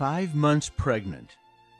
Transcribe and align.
five 0.00 0.34
months 0.34 0.70
pregnant, 0.78 1.36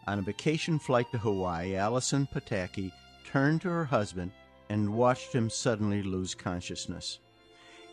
on 0.06 0.18
a 0.18 0.22
vacation 0.22 0.78
flight 0.78 1.10
to 1.10 1.16
Hawaii, 1.16 1.74
Allison 1.74 2.28
Pataki 2.30 2.92
turned 3.24 3.62
to 3.62 3.70
her 3.70 3.86
husband 3.86 4.30
and 4.68 4.92
watched 4.92 5.32
him 5.32 5.48
suddenly 5.48 6.02
lose 6.02 6.34
consciousness. 6.34 7.20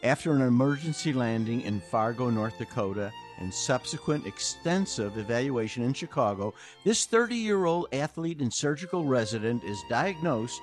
After 0.03 0.33
an 0.33 0.41
emergency 0.41 1.13
landing 1.13 1.61
in 1.61 1.79
Fargo, 1.79 2.29
North 2.29 2.57
Dakota, 2.57 3.09
and 3.39 3.53
subsequent 3.53 4.27
extensive 4.27 5.17
evaluation 5.17 5.81
in 5.81 5.93
Chicago, 5.93 6.53
this 6.83 7.05
30 7.05 7.33
year 7.33 7.63
old 7.63 7.87
athlete 7.93 8.41
and 8.41 8.53
surgical 8.53 9.05
resident 9.05 9.63
is 9.63 9.81
diagnosed 9.89 10.59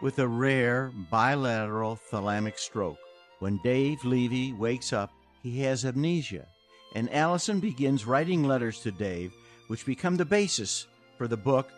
with 0.00 0.20
a 0.20 0.28
rare 0.28 0.92
bilateral 1.10 1.98
thalamic 2.12 2.56
stroke. 2.56 2.98
When 3.40 3.58
Dave 3.64 4.04
Levy 4.04 4.52
wakes 4.52 4.92
up, 4.92 5.10
he 5.42 5.62
has 5.62 5.84
amnesia, 5.84 6.46
and 6.94 7.12
Allison 7.12 7.60
begins 7.60 8.06
writing 8.06 8.44
letters 8.44 8.80
to 8.80 8.90
Dave, 8.90 9.34
which 9.66 9.86
become 9.86 10.16
the 10.16 10.24
basis 10.24 10.86
for 11.16 11.28
the 11.28 11.36
book 11.36 11.70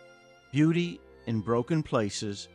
Beauty 0.51 0.99
in 1.27 1.41
Broken 1.41 1.83
Places, 1.83 2.47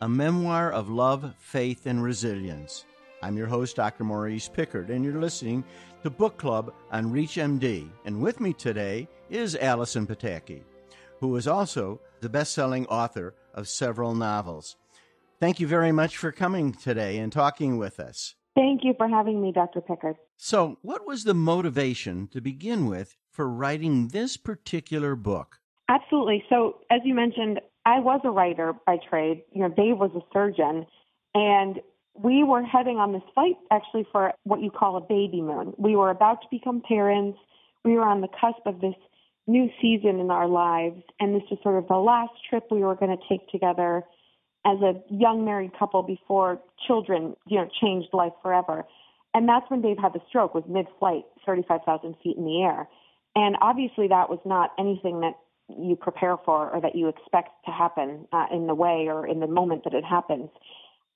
a 0.00 0.08
memoir 0.08 0.72
of 0.72 0.88
love, 0.88 1.34
faith, 1.38 1.86
and 1.86 2.02
resilience. 2.02 2.84
I'm 3.22 3.36
your 3.36 3.46
host, 3.46 3.76
Dr. 3.76 4.04
Maurice 4.04 4.48
Pickard, 4.48 4.90
and 4.90 5.04
you're 5.04 5.20
listening 5.20 5.64
to 6.02 6.10
Book 6.10 6.36
Club 6.36 6.72
on 6.92 7.12
ReachMD. 7.12 7.88
And 8.04 8.20
with 8.20 8.40
me 8.40 8.52
today 8.52 9.08
is 9.30 9.56
Allison 9.56 10.06
Pataki, 10.06 10.62
who 11.20 11.34
is 11.36 11.48
also 11.48 12.00
the 12.20 12.28
best 12.28 12.52
selling 12.52 12.86
author 12.86 13.34
of 13.54 13.68
several 13.68 14.14
novels. 14.14 14.76
Thank 15.40 15.60
you 15.60 15.66
very 15.66 15.92
much 15.92 16.16
for 16.16 16.32
coming 16.32 16.72
today 16.72 17.18
and 17.18 17.32
talking 17.32 17.78
with 17.78 17.98
us. 17.98 18.34
Thank 18.56 18.84
you 18.84 18.94
for 18.96 19.06
having 19.06 19.42
me, 19.42 19.52
Dr. 19.52 19.82
Pickard. 19.82 20.16
So, 20.38 20.78
what 20.80 21.06
was 21.06 21.24
the 21.24 21.34
motivation 21.34 22.26
to 22.28 22.40
begin 22.40 22.86
with 22.86 23.14
for 23.30 23.46
writing 23.50 24.08
this 24.08 24.38
particular 24.38 25.14
book? 25.14 25.60
Absolutely. 25.90 26.42
So, 26.48 26.78
as 26.90 27.00
you 27.04 27.14
mentioned, 27.14 27.60
I 27.84 28.00
was 28.00 28.22
a 28.24 28.30
writer 28.30 28.72
by 28.86 28.96
trade. 29.10 29.42
You 29.52 29.60
know, 29.60 29.68
Dave 29.68 29.98
was 29.98 30.10
a 30.16 30.24
surgeon, 30.32 30.86
and 31.34 31.80
we 32.14 32.44
were 32.44 32.62
heading 32.62 32.96
on 32.96 33.12
this 33.12 33.22
flight 33.34 33.56
actually 33.70 34.06
for 34.10 34.32
what 34.44 34.62
you 34.62 34.70
call 34.70 34.96
a 34.96 35.02
baby 35.02 35.42
moon. 35.42 35.74
We 35.76 35.94
were 35.94 36.08
about 36.08 36.40
to 36.40 36.46
become 36.50 36.80
parents. 36.80 37.38
We 37.84 37.92
were 37.92 38.06
on 38.06 38.22
the 38.22 38.28
cusp 38.28 38.64
of 38.64 38.80
this 38.80 38.94
new 39.46 39.68
season 39.82 40.18
in 40.18 40.30
our 40.30 40.48
lives, 40.48 41.02
and 41.20 41.34
this 41.34 41.42
was 41.50 41.60
sort 41.62 41.76
of 41.76 41.88
the 41.88 41.96
last 41.96 42.32
trip 42.48 42.64
we 42.70 42.80
were 42.80 42.96
going 42.96 43.16
to 43.16 43.22
take 43.28 43.46
together 43.50 44.02
as 44.66 44.78
a 44.82 44.94
young 45.08 45.44
married 45.44 45.70
couple 45.78 46.02
before 46.02 46.60
children, 46.86 47.36
you 47.46 47.56
know, 47.56 47.68
changed 47.80 48.08
life 48.12 48.32
forever. 48.42 48.84
And 49.32 49.48
that's 49.48 49.70
when 49.70 49.80
Dave 49.80 49.96
had 49.98 50.12
the 50.12 50.20
stroke, 50.28 50.54
was 50.54 50.64
mid-flight, 50.68 51.24
35,000 51.46 52.16
feet 52.22 52.36
in 52.36 52.44
the 52.44 52.62
air. 52.62 52.88
And 53.36 53.56
obviously 53.60 54.08
that 54.08 54.28
was 54.28 54.40
not 54.44 54.72
anything 54.78 55.20
that 55.20 55.34
you 55.68 55.94
prepare 55.94 56.36
for 56.44 56.70
or 56.70 56.80
that 56.80 56.96
you 56.96 57.08
expect 57.08 57.50
to 57.66 57.70
happen 57.70 58.26
uh, 58.32 58.46
in 58.52 58.66
the 58.66 58.74
way 58.74 59.06
or 59.08 59.26
in 59.26 59.40
the 59.40 59.46
moment 59.46 59.84
that 59.84 59.94
it 59.94 60.04
happens. 60.04 60.48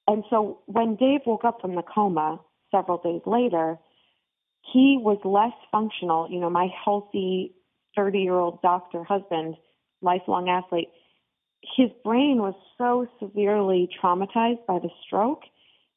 And 0.07 0.23
so 0.31 0.61
when 0.67 0.97
Dave 0.97 1.20
woke 1.27 1.45
up 1.45 1.61
from 1.61 1.75
the 1.75 1.83
coma 1.83 2.41
several 2.70 2.98
days 2.98 3.23
later, 3.27 3.79
he 4.73 4.98
was 5.01 5.19
less 5.25 5.57
functional. 5.73 6.29
You 6.31 6.41
know, 6.41 6.51
my 6.51 6.69
healthy 6.85 7.55
30 7.97 8.19
year 8.19 8.35
old 8.35 8.62
doctor 8.62 9.03
husband, 9.03 9.57
lifelong 10.03 10.48
athlete, 10.48 10.89
his 11.62 11.91
brain 12.05 12.39
was 12.39 12.55
so 12.78 13.06
severely 13.19 13.89
traumatized 14.03 14.64
by 14.66 14.78
the 14.78 14.91
stroke 15.06 15.42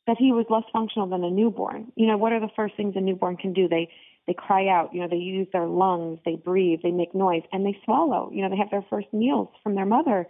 that 0.08 0.18
he 0.20 0.32
was 0.32 0.46
less 0.50 0.64
functional 0.74 1.08
than 1.08 1.24
a 1.24 1.30
newborn. 1.30 1.92
You 1.96 2.08
know, 2.08 2.18
what 2.18 2.34
are 2.34 2.40
the 2.40 2.52
first 2.56 2.76
things 2.76 2.94
a 2.96 3.02
newborn 3.02 3.38
can 3.38 3.54
do? 3.54 3.68
They 3.68 3.90
they 4.26 4.34
cry 4.34 4.68
out, 4.70 4.94
you 4.94 5.02
know, 5.02 5.10
they 5.10 5.18
use 5.18 5.48
their 5.52 5.66
lungs, 5.66 6.18
they 6.24 6.36
breathe, 6.36 6.80
they 6.82 6.92
make 6.92 7.14
noise, 7.14 7.44
and 7.52 7.66
they 7.66 7.78
swallow. 7.84 8.30
You 8.32 8.42
know, 8.42 8.50
they 8.50 8.56
have 8.56 8.72
their 8.72 8.86
first 8.90 9.08
meals 9.12 9.50
from 9.62 9.76
their 9.76 9.86
mother. 9.86 10.28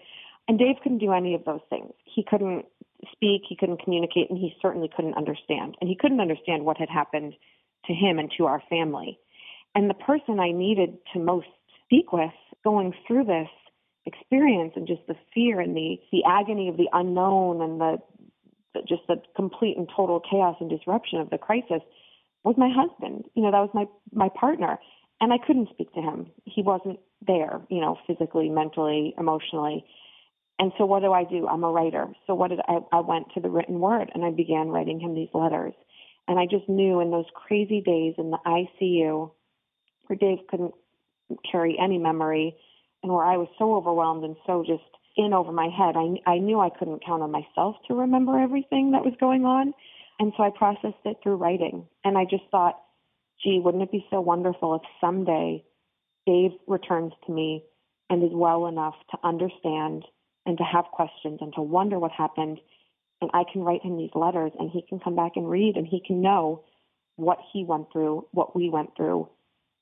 And 0.48 0.58
Dave 0.58 0.78
couldn't 0.82 0.98
do 0.98 1.12
any 1.12 1.36
of 1.36 1.46
those 1.46 1.62
things. 1.70 1.94
He 2.04 2.24
couldn't 2.24 2.66
speak, 3.12 3.44
he 3.48 3.56
couldn't 3.56 3.84
communicate, 3.84 4.32
and 4.32 4.40
he 4.40 4.56
certainly 4.62 4.90
couldn't 4.96 5.16
understand. 5.16 5.76
And 5.80 5.88
he 5.88 5.96
couldn't 5.96 6.22
understand 6.22 6.66
what 6.66 6.78
had 6.78 6.90
happened 6.90 7.34
to 7.86 7.94
him 7.94 8.18
and 8.18 8.32
to 8.38 8.46
our 8.46 8.64
family. 8.68 9.20
And 9.76 9.90
the 9.90 9.96
person 9.96 10.40
I 10.40 10.52
needed 10.52 10.98
to 11.14 11.20
most 11.20 11.48
speak 11.86 12.12
with 12.12 12.34
going 12.64 12.94
through 13.08 13.26
this 13.26 13.50
experience 14.06 14.74
and 14.76 14.88
just 14.88 15.06
the 15.08 15.16
fear 15.34 15.60
and 15.60 15.76
the, 15.76 15.98
the 16.12 16.24
agony 16.28 16.70
of 16.70 16.78
the 16.78 16.90
unknown 16.92 17.62
and 17.62 17.80
the, 17.80 17.98
the 18.74 18.82
just 18.88 19.02
the 19.08 19.16
complete 19.36 19.78
and 19.78 19.90
total 19.96 20.20
chaos 20.20 20.58
and 20.60 20.70
disruption 20.70 21.20
of 21.20 21.30
the 21.30 21.38
crisis 21.38 21.82
was 22.44 22.56
my 22.58 22.70
husband. 22.70 23.26
You 23.36 23.44
know, 23.44 23.52
that 23.52 23.60
was 23.60 23.70
my 23.74 23.86
my 24.12 24.30
partner. 24.30 24.80
And 25.22 25.32
I 25.32 25.38
couldn't 25.46 25.70
speak 25.70 25.94
to 25.94 26.02
him. 26.02 26.32
He 26.44 26.62
wasn't 26.62 27.00
there, 27.26 27.62
you 27.70 27.80
know, 27.80 27.98
physically, 28.06 28.50
mentally, 28.50 29.14
emotionally. 29.18 29.86
And 30.60 30.74
so 30.78 30.86
what 30.86 31.02
do 31.02 31.14
I 31.14 31.24
do? 31.24 31.48
I'm 31.48 31.64
a 31.64 31.72
writer. 31.72 32.08
So 32.28 32.36
what 32.36 32.50
did 32.50 32.60
I 32.68 32.80
I 32.92 33.00
went 33.00 33.28
to 33.36 33.40
the 33.40 33.50
written 33.50 33.80
word 33.80 34.12
and 34.14 34.26
I 34.26 34.32
began 34.32 34.68
writing 34.68 35.00
him 35.00 35.16
these 35.16 35.34
letters. 35.34 35.74
And 36.28 36.40
I 36.40 36.46
just 36.46 36.68
knew 36.68 37.00
in 37.00 37.12
those 37.12 37.26
crazy 37.34 37.82
days 37.82 38.16
in 38.18 38.32
the 38.32 38.40
ICU 38.46 39.32
where 40.08 40.18
Dave 40.18 40.40
couldn't 40.50 40.74
carry 41.50 41.78
any 41.82 41.98
memory 41.98 42.56
and 43.04 43.12
where 43.12 43.26
I 43.26 43.38
was 43.38 43.50
so 43.60 43.76
overwhelmed 43.76 44.24
and 44.24 44.36
so 44.48 44.64
just 44.66 44.84
in 45.16 45.34
over 45.34 45.52
my 45.52 45.68
head, 45.68 45.96
I 45.96 46.32
I 46.32 46.40
knew 46.40 46.60
I 46.60 46.70
couldn't 46.70 47.06
count 47.06 47.22
on 47.22 47.32
myself 47.32 47.76
to 47.88 47.94
remember 47.94 48.40
everything 48.40 48.92
that 48.92 49.06
was 49.06 49.14
going 49.20 49.46
on. 49.46 49.74
And 50.20 50.34
so 50.38 50.44
I 50.44 50.50
processed 50.50 51.06
it 51.06 51.18
through 51.22 51.36
writing. 51.36 51.88
And 52.04 52.18
I 52.18 52.26
just 52.26 52.44
thought, 52.50 52.80
gee, 53.44 53.60
wouldn't 53.64 53.84
it 53.84 53.92
be 53.92 54.06
so 54.10 54.22
wonderful 54.22 54.76
if 54.76 54.82
someday 55.02 55.64
Dave 56.26 56.52
returns 56.68 57.14
to 57.26 57.32
me 57.34 57.64
and 58.10 58.24
is 58.24 58.32
well 58.34 58.68
enough 58.68 58.96
to 59.12 59.18
understand 59.24 60.06
and 60.46 60.58
to 60.58 60.64
have 60.64 60.86
questions 60.86 61.40
and 61.42 61.54
to 61.56 61.62
wonder 61.62 62.00
what 62.00 62.12
happened. 62.12 62.60
And 63.22 63.32
I 63.34 63.44
can 63.52 63.64
write 63.64 63.84
him 63.84 63.98
these 63.98 64.14
letters 64.14 64.52
and 64.60 64.70
he 64.70 64.84
can 64.88 65.00
come 65.00 65.16
back 65.16 65.34
and 65.36 65.50
read 65.50 65.76
and 65.78 65.88
he 65.88 66.02
can 66.06 66.22
know 66.22 66.64
what 67.16 67.40
he 67.52 67.64
went 67.64 67.88
through, 67.92 68.28
what 68.32 68.56
we 68.56 68.70
went 68.70 68.96
through. 68.96 69.30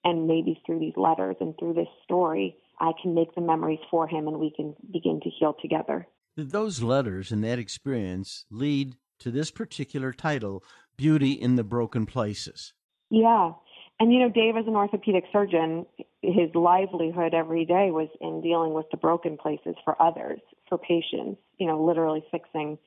And 0.03 0.27
maybe 0.27 0.61
through 0.65 0.79
these 0.79 0.97
letters 0.97 1.35
and 1.39 1.55
through 1.57 1.73
this 1.73 1.87
story, 2.03 2.55
I 2.81 2.93
can 3.01 3.13
make 3.13 3.35
the 3.35 3.41
memories 3.41 3.79
for 3.89 4.07
him 4.07 4.27
and 4.27 4.39
we 4.39 4.51
can 4.53 4.75
begin 4.91 5.19
to 5.23 5.29
heal 5.29 5.55
together. 5.61 6.07
Did 6.35 6.51
Those 6.51 6.81
letters 6.81 7.31
and 7.31 7.43
that 7.43 7.59
experience 7.59 8.45
lead 8.49 8.95
to 9.19 9.29
this 9.29 9.51
particular 9.51 10.11
title, 10.11 10.63
Beauty 10.97 11.31
in 11.33 11.55
the 11.55 11.63
Broken 11.63 12.07
Places. 12.07 12.73
Yeah. 13.11 13.51
And 13.99 14.11
you 14.11 14.19
know, 14.19 14.29
Dave, 14.29 14.57
as 14.57 14.65
an 14.65 14.75
orthopedic 14.75 15.25
surgeon, 15.31 15.85
his 16.23 16.49
livelihood 16.55 17.35
every 17.35 17.65
day 17.65 17.91
was 17.91 18.09
in 18.19 18.41
dealing 18.41 18.73
with 18.73 18.87
the 18.89 18.97
broken 18.97 19.37
places 19.37 19.75
for 19.85 20.01
others, 20.01 20.39
for 20.67 20.79
patients, 20.79 21.39
you 21.59 21.67
know, 21.67 21.83
literally 21.83 22.23
fixing 22.31 22.79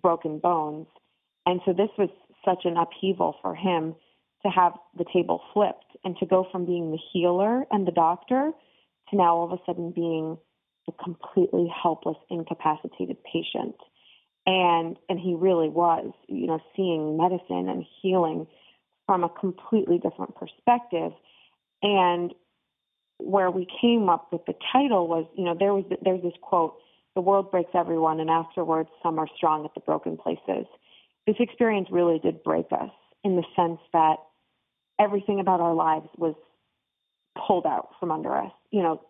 broken 0.00 0.38
bones. 0.38 0.86
And 1.44 1.60
so 1.66 1.74
this 1.74 1.90
was 1.98 2.08
such 2.44 2.64
an 2.64 2.78
upheaval 2.78 3.36
for 3.42 3.54
him 3.54 3.94
to 4.42 4.48
have 4.48 4.72
the 4.96 5.04
table 5.12 5.42
flipped 5.52 5.96
and 6.04 6.16
to 6.18 6.26
go 6.26 6.46
from 6.50 6.64
being 6.64 6.92
the 6.92 6.98
healer 7.12 7.64
and 7.70 7.86
the 7.86 7.92
doctor 7.92 8.52
to 9.10 9.16
now 9.16 9.36
all 9.36 9.44
of 9.44 9.52
a 9.52 9.62
sudden 9.66 9.92
being 9.92 10.38
a 10.88 10.92
completely 11.02 11.70
helpless, 11.82 12.16
incapacitated 12.30 13.18
patient. 13.24 13.76
And 14.46 14.96
and 15.08 15.20
he 15.20 15.34
really 15.34 15.68
was, 15.68 16.12
you 16.26 16.46
know, 16.46 16.60
seeing 16.74 17.18
medicine 17.18 17.68
and 17.68 17.84
healing 18.00 18.46
from 19.06 19.24
a 19.24 19.28
completely 19.28 19.98
different 19.98 20.34
perspective. 20.36 21.12
And 21.82 22.32
where 23.18 23.50
we 23.50 23.66
came 23.80 24.08
up 24.08 24.32
with 24.32 24.44
the 24.46 24.54
title 24.72 25.06
was, 25.06 25.26
you 25.36 25.44
know, 25.44 25.54
there 25.58 25.74
was 25.74 25.84
there's 26.02 26.22
this 26.22 26.32
quote, 26.40 26.78
"The 27.14 27.20
world 27.20 27.50
breaks 27.50 27.70
everyone, 27.74 28.20
and 28.20 28.30
afterwards, 28.30 28.88
some 29.02 29.18
are 29.18 29.28
strong 29.36 29.64
at 29.64 29.74
the 29.74 29.80
broken 29.80 30.16
places." 30.16 30.66
This 31.26 31.36
experience 31.40 31.90
really 31.90 32.18
did 32.18 32.42
break 32.42 32.72
us 32.72 32.90
in 33.24 33.36
the 33.36 33.44
sense 33.54 33.80
that 33.92 34.16
everything 34.98 35.40
about 35.40 35.60
our 35.60 35.74
lives 35.74 36.08
was 36.16 36.34
pulled 37.46 37.66
out 37.66 37.90
from 37.98 38.10
under 38.10 38.36
us. 38.36 38.52
You 38.70 38.82
know, 38.82 39.02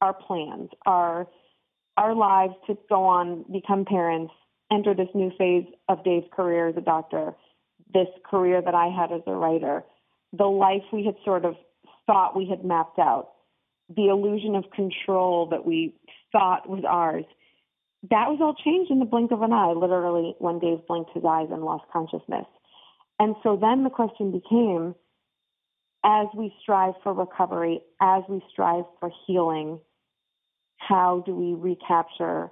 our 0.00 0.14
plans, 0.14 0.70
our 0.86 1.26
our 1.96 2.14
lives 2.14 2.54
to 2.66 2.78
go 2.88 3.04
on, 3.04 3.44
become 3.52 3.84
parents, 3.84 4.32
enter 4.72 4.94
this 4.94 5.08
new 5.14 5.30
phase 5.36 5.66
of 5.88 6.02
Dave's 6.04 6.26
career 6.32 6.68
as 6.68 6.76
a 6.76 6.80
doctor, 6.80 7.34
this 7.92 8.06
career 8.24 8.62
that 8.62 8.74
I 8.74 8.86
had 8.86 9.12
as 9.12 9.22
a 9.26 9.32
writer, 9.32 9.84
the 10.32 10.46
life 10.46 10.82
we 10.92 11.04
had 11.04 11.16
sort 11.24 11.44
of 11.44 11.56
thought 12.06 12.36
we 12.36 12.48
had 12.48 12.64
mapped 12.64 12.98
out, 12.98 13.32
the 13.94 14.06
illusion 14.06 14.54
of 14.54 14.64
control 14.70 15.46
that 15.50 15.66
we 15.66 15.94
thought 16.32 16.68
was 16.68 16.84
ours, 16.88 17.24
that 18.08 18.30
was 18.30 18.38
all 18.40 18.54
changed 18.54 18.90
in 18.90 18.98
the 18.98 19.04
blink 19.04 19.30
of 19.30 19.42
an 19.42 19.52
eye, 19.52 19.72
literally, 19.72 20.34
when 20.38 20.58
Dave 20.58 20.86
blinked 20.86 21.10
his 21.12 21.24
eyes 21.28 21.48
and 21.50 21.62
lost 21.62 21.84
consciousness. 21.92 22.46
And 23.18 23.34
so 23.42 23.58
then 23.60 23.84
the 23.84 23.90
question 23.90 24.32
became 24.32 24.94
as 26.04 26.26
we 26.34 26.54
strive 26.62 26.94
for 27.02 27.12
recovery, 27.12 27.80
as 28.00 28.22
we 28.28 28.42
strive 28.50 28.84
for 28.98 29.10
healing, 29.26 29.78
how 30.76 31.22
do 31.26 31.34
we 31.34 31.54
recapture, 31.54 32.50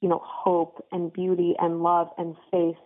you 0.00 0.08
know, 0.08 0.20
hope 0.24 0.86
and 0.92 1.12
beauty 1.12 1.54
and 1.58 1.82
love 1.82 2.08
and 2.16 2.36
faith, 2.50 2.76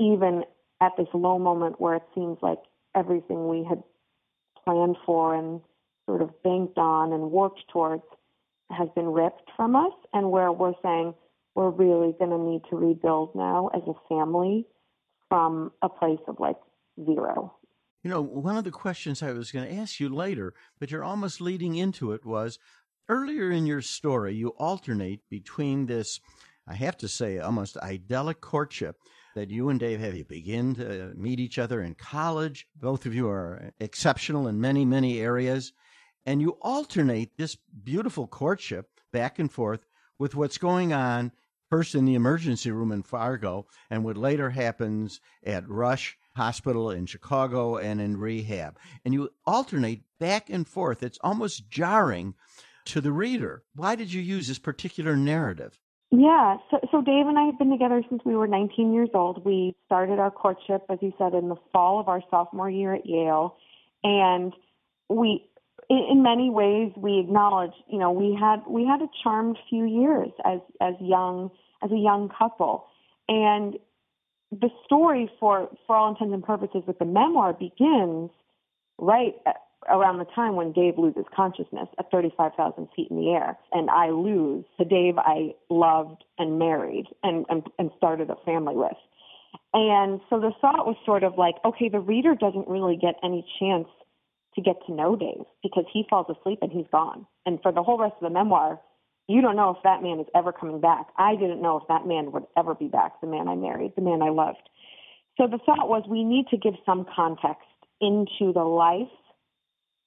even 0.00 0.44
at 0.80 0.92
this 0.96 1.06
low 1.14 1.38
moment 1.38 1.80
where 1.80 1.94
it 1.94 2.02
seems 2.14 2.38
like 2.42 2.58
everything 2.96 3.48
we 3.48 3.64
had 3.64 3.82
planned 4.64 4.96
for 5.06 5.34
and 5.34 5.60
sort 6.06 6.22
of 6.22 6.42
banked 6.42 6.78
on 6.78 7.12
and 7.12 7.30
worked 7.30 7.62
towards 7.72 8.02
has 8.70 8.88
been 8.96 9.06
ripped 9.06 9.50
from 9.54 9.76
us, 9.76 9.92
and 10.12 10.30
where 10.30 10.50
we're 10.50 10.74
saying 10.82 11.14
we're 11.54 11.70
really 11.70 12.14
going 12.18 12.30
to 12.30 12.38
need 12.38 12.62
to 12.70 12.76
rebuild 12.76 13.34
now 13.34 13.68
as 13.74 13.82
a 13.86 13.94
family 14.08 14.66
from 15.28 15.70
a 15.82 15.88
place 15.88 16.20
of 16.26 16.40
like 16.40 16.56
zero. 17.04 17.54
You 18.02 18.10
know, 18.10 18.20
one 18.20 18.56
of 18.56 18.64
the 18.64 18.70
questions 18.72 19.22
I 19.22 19.32
was 19.32 19.52
going 19.52 19.68
to 19.68 19.74
ask 19.74 20.00
you 20.00 20.08
later, 20.08 20.54
but 20.80 20.90
you're 20.90 21.04
almost 21.04 21.40
leading 21.40 21.76
into 21.76 22.12
it, 22.12 22.26
was 22.26 22.58
earlier 23.08 23.50
in 23.50 23.66
your 23.66 23.80
story, 23.80 24.34
you 24.34 24.48
alternate 24.58 25.20
between 25.28 25.86
this, 25.86 26.20
I 26.66 26.74
have 26.74 26.96
to 26.98 27.08
say, 27.08 27.38
almost 27.38 27.76
idyllic 27.76 28.40
courtship 28.40 28.96
that 29.34 29.50
you 29.50 29.68
and 29.68 29.78
Dave 29.78 30.00
have. 30.00 30.16
You 30.16 30.24
begin 30.24 30.74
to 30.74 31.12
meet 31.16 31.40
each 31.40 31.58
other 31.58 31.80
in 31.80 31.94
college. 31.94 32.66
Both 32.74 33.06
of 33.06 33.14
you 33.14 33.28
are 33.28 33.72
exceptional 33.80 34.48
in 34.48 34.60
many, 34.60 34.84
many 34.84 35.20
areas. 35.20 35.72
And 36.26 36.40
you 36.40 36.58
alternate 36.60 37.36
this 37.36 37.56
beautiful 37.84 38.26
courtship 38.26 38.86
back 39.12 39.38
and 39.38 39.50
forth 39.50 39.86
with 40.18 40.34
what's 40.34 40.58
going 40.58 40.92
on 40.92 41.32
first 41.70 41.94
in 41.94 42.04
the 42.04 42.14
emergency 42.14 42.70
room 42.70 42.92
in 42.92 43.02
Fargo 43.02 43.66
and 43.90 44.04
what 44.04 44.16
later 44.16 44.50
happens 44.50 45.20
at 45.44 45.68
Rush 45.68 46.16
Hospital 46.36 46.90
in 46.90 47.06
Chicago 47.06 47.76
and 47.76 48.00
in 48.00 48.16
rehab. 48.16 48.78
And 49.04 49.12
you 49.12 49.30
alternate 49.46 50.02
back 50.18 50.48
and 50.50 50.66
forth. 50.66 51.02
It's 51.02 51.18
almost 51.22 51.68
jarring 51.68 52.34
to 52.86 53.00
the 53.00 53.12
reader. 53.12 53.62
Why 53.74 53.94
did 53.94 54.12
you 54.12 54.20
use 54.20 54.48
this 54.48 54.58
particular 54.58 55.16
narrative? 55.16 55.78
Yeah, 56.10 56.58
so, 56.70 56.78
so 56.90 57.00
Dave 57.00 57.26
and 57.26 57.38
I 57.38 57.44
have 57.46 57.58
been 57.58 57.70
together 57.70 58.02
since 58.10 58.20
we 58.24 58.36
were 58.36 58.46
19 58.46 58.92
years 58.92 59.08
old. 59.14 59.46
We 59.46 59.74
started 59.86 60.18
our 60.18 60.30
courtship, 60.30 60.82
as 60.90 60.98
you 61.00 61.12
said, 61.16 61.32
in 61.32 61.48
the 61.48 61.56
fall 61.72 62.00
of 62.00 62.08
our 62.08 62.20
sophomore 62.30 62.68
year 62.68 62.94
at 62.94 63.06
Yale, 63.06 63.56
and 64.04 64.52
we, 65.08 65.48
in, 65.88 66.06
in 66.10 66.22
many 66.22 66.50
ways, 66.50 66.92
we 66.98 67.18
acknowledge, 67.18 67.72
you 67.90 67.98
know, 67.98 68.12
we 68.12 68.36
had 68.38 68.60
we 68.68 68.84
had 68.84 69.00
a 69.00 69.08
charmed 69.22 69.56
few 69.70 69.86
years 69.86 70.28
as 70.44 70.60
as 70.82 70.92
young 71.00 71.50
as 71.82 71.90
a 71.90 71.96
young 71.96 72.28
couple, 72.28 72.84
and 73.26 73.78
the 74.60 74.68
story, 74.84 75.30
for 75.40 75.70
for 75.86 75.96
all 75.96 76.10
intents 76.10 76.34
and 76.34 76.44
purposes, 76.44 76.82
with 76.86 76.98
the 76.98 77.04
memoir 77.04 77.52
begins 77.52 78.30
right 78.98 79.34
around 79.88 80.18
the 80.18 80.26
time 80.26 80.54
when 80.54 80.72
Dave 80.72 80.98
loses 80.98 81.24
consciousness 81.34 81.88
at 81.98 82.10
35,000 82.10 82.88
feet 82.94 83.08
in 83.10 83.16
the 83.16 83.30
air, 83.30 83.58
and 83.72 83.90
I 83.90 84.10
lose 84.10 84.64
the 84.78 84.84
Dave 84.84 85.18
I 85.18 85.54
loved 85.70 86.24
and 86.38 86.58
married 86.58 87.06
and, 87.22 87.44
and, 87.48 87.66
and 87.78 87.90
started 87.96 88.30
a 88.30 88.36
family 88.44 88.76
with. 88.76 88.92
And 89.74 90.20
so 90.30 90.38
the 90.38 90.52
thought 90.60 90.86
was 90.86 90.96
sort 91.04 91.24
of 91.24 91.36
like, 91.36 91.56
okay, 91.64 91.88
the 91.88 92.00
reader 92.00 92.34
doesn't 92.34 92.68
really 92.68 92.96
get 92.96 93.16
any 93.24 93.44
chance 93.58 93.88
to 94.54 94.60
get 94.60 94.76
to 94.86 94.92
know 94.92 95.16
Dave 95.16 95.44
because 95.62 95.84
he 95.92 96.04
falls 96.08 96.26
asleep 96.28 96.58
and 96.62 96.70
he's 96.70 96.86
gone. 96.92 97.26
And 97.46 97.60
for 97.62 97.72
the 97.72 97.82
whole 97.82 97.98
rest 97.98 98.14
of 98.20 98.28
the 98.28 98.30
memoir, 98.30 98.80
you 99.28 99.40
don't 99.40 99.56
know 99.56 99.70
if 99.70 99.82
that 99.84 100.02
man 100.02 100.20
is 100.20 100.26
ever 100.34 100.52
coming 100.52 100.80
back. 100.80 101.08
I 101.16 101.36
didn't 101.36 101.62
know 101.62 101.78
if 101.78 101.88
that 101.88 102.06
man 102.06 102.32
would 102.32 102.44
ever 102.56 102.74
be 102.74 102.88
back, 102.88 103.20
the 103.20 103.26
man 103.26 103.48
I 103.48 103.54
married, 103.54 103.92
the 103.96 104.02
man 104.02 104.22
I 104.22 104.30
loved. 104.30 104.68
So 105.38 105.46
the 105.46 105.58
thought 105.58 105.88
was 105.88 106.04
we 106.08 106.24
need 106.24 106.46
to 106.48 106.56
give 106.56 106.74
some 106.84 107.06
context 107.14 107.66
into 108.00 108.52
the 108.52 108.64
life 108.64 109.08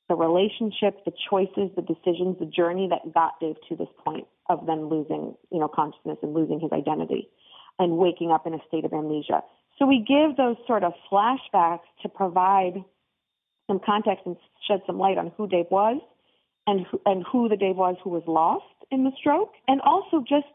the 0.07 0.15
relationship, 0.15 1.03
the 1.05 1.11
choices, 1.29 1.71
the 1.75 1.81
decisions, 1.81 2.37
the 2.39 2.45
journey 2.45 2.87
that 2.89 3.13
got 3.13 3.39
Dave 3.39 3.55
to 3.69 3.75
this 3.75 3.87
point 4.03 4.27
of 4.49 4.65
then 4.67 4.87
losing, 4.87 5.35
you 5.51 5.59
know, 5.59 5.67
consciousness 5.67 6.17
and 6.21 6.33
losing 6.33 6.59
his 6.59 6.71
identity 6.71 7.27
and 7.79 7.97
waking 7.97 8.31
up 8.31 8.45
in 8.45 8.53
a 8.53 8.59
state 8.67 8.85
of 8.85 8.93
amnesia. 8.93 9.41
So 9.79 9.85
we 9.85 10.05
give 10.07 10.37
those 10.37 10.57
sort 10.67 10.83
of 10.83 10.93
flashbacks 11.11 11.87
to 12.03 12.09
provide 12.09 12.83
some 13.67 13.79
context 13.83 14.25
and 14.25 14.37
shed 14.67 14.81
some 14.85 14.99
light 14.99 15.17
on 15.17 15.31
who 15.37 15.47
Dave 15.47 15.65
was 15.71 15.99
and 16.67 16.85
who, 16.85 17.01
and 17.05 17.25
who 17.29 17.49
the 17.49 17.57
Dave 17.57 17.75
was 17.75 17.95
who 18.03 18.11
was 18.11 18.23
lost 18.27 18.65
in 18.91 19.03
the 19.03 19.11
stroke. 19.17 19.53
And 19.67 19.81
also 19.81 20.23
just 20.27 20.47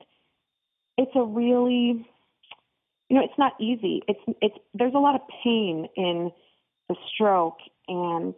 it's 0.96 1.12
a 1.14 1.22
really 1.22 2.06
you 3.10 3.16
know, 3.16 3.24
it's 3.24 3.38
not 3.38 3.52
easy. 3.60 4.02
It's 4.06 4.20
it's 4.40 4.56
there's 4.72 4.94
a 4.94 4.98
lot 4.98 5.16
of 5.16 5.22
pain 5.42 5.88
in 5.96 6.30
the 6.88 6.94
stroke 7.12 7.58
and 7.88 8.34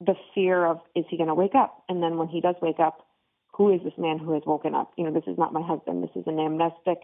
the 0.00 0.14
fear 0.34 0.64
of 0.64 0.80
is 0.94 1.04
he 1.10 1.16
going 1.16 1.28
to 1.28 1.34
wake 1.34 1.54
up? 1.54 1.84
And 1.88 2.02
then 2.02 2.16
when 2.16 2.28
he 2.28 2.40
does 2.40 2.54
wake 2.62 2.80
up, 2.80 3.06
who 3.52 3.72
is 3.72 3.80
this 3.84 3.92
man 3.98 4.18
who 4.18 4.32
has 4.32 4.42
woken 4.46 4.74
up? 4.74 4.92
You 4.96 5.04
know, 5.04 5.12
this 5.12 5.24
is 5.26 5.36
not 5.36 5.52
my 5.52 5.60
husband. 5.60 6.02
This 6.02 6.16
is 6.16 6.24
an 6.26 6.40
amnestic 6.40 6.98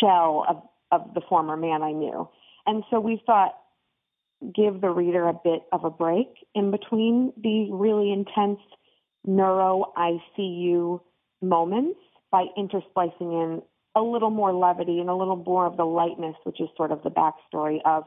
shell 0.00 0.44
of 0.48 0.62
of 0.92 1.14
the 1.14 1.22
former 1.28 1.56
man 1.56 1.82
I 1.82 1.92
knew. 1.92 2.28
And 2.66 2.84
so 2.90 3.00
we 3.00 3.22
thought 3.24 3.54
give 4.54 4.82
the 4.82 4.90
reader 4.90 5.28
a 5.28 5.34
bit 5.34 5.62
of 5.72 5.84
a 5.84 5.90
break 5.90 6.28
in 6.54 6.70
between 6.70 7.32
these 7.36 7.68
really 7.72 8.12
intense 8.12 8.60
neuro 9.24 9.92
ICU 9.96 11.00
moments 11.40 11.98
by 12.30 12.46
intersplicing 12.56 13.20
in 13.20 13.62
a 13.94 14.02
little 14.02 14.30
more 14.30 14.52
levity 14.52 15.00
and 15.00 15.08
a 15.08 15.14
little 15.14 15.36
more 15.36 15.66
of 15.66 15.76
the 15.76 15.84
lightness, 15.84 16.36
which 16.44 16.60
is 16.60 16.68
sort 16.76 16.92
of 16.92 17.02
the 17.02 17.10
backstory 17.10 17.78
of 17.84 18.04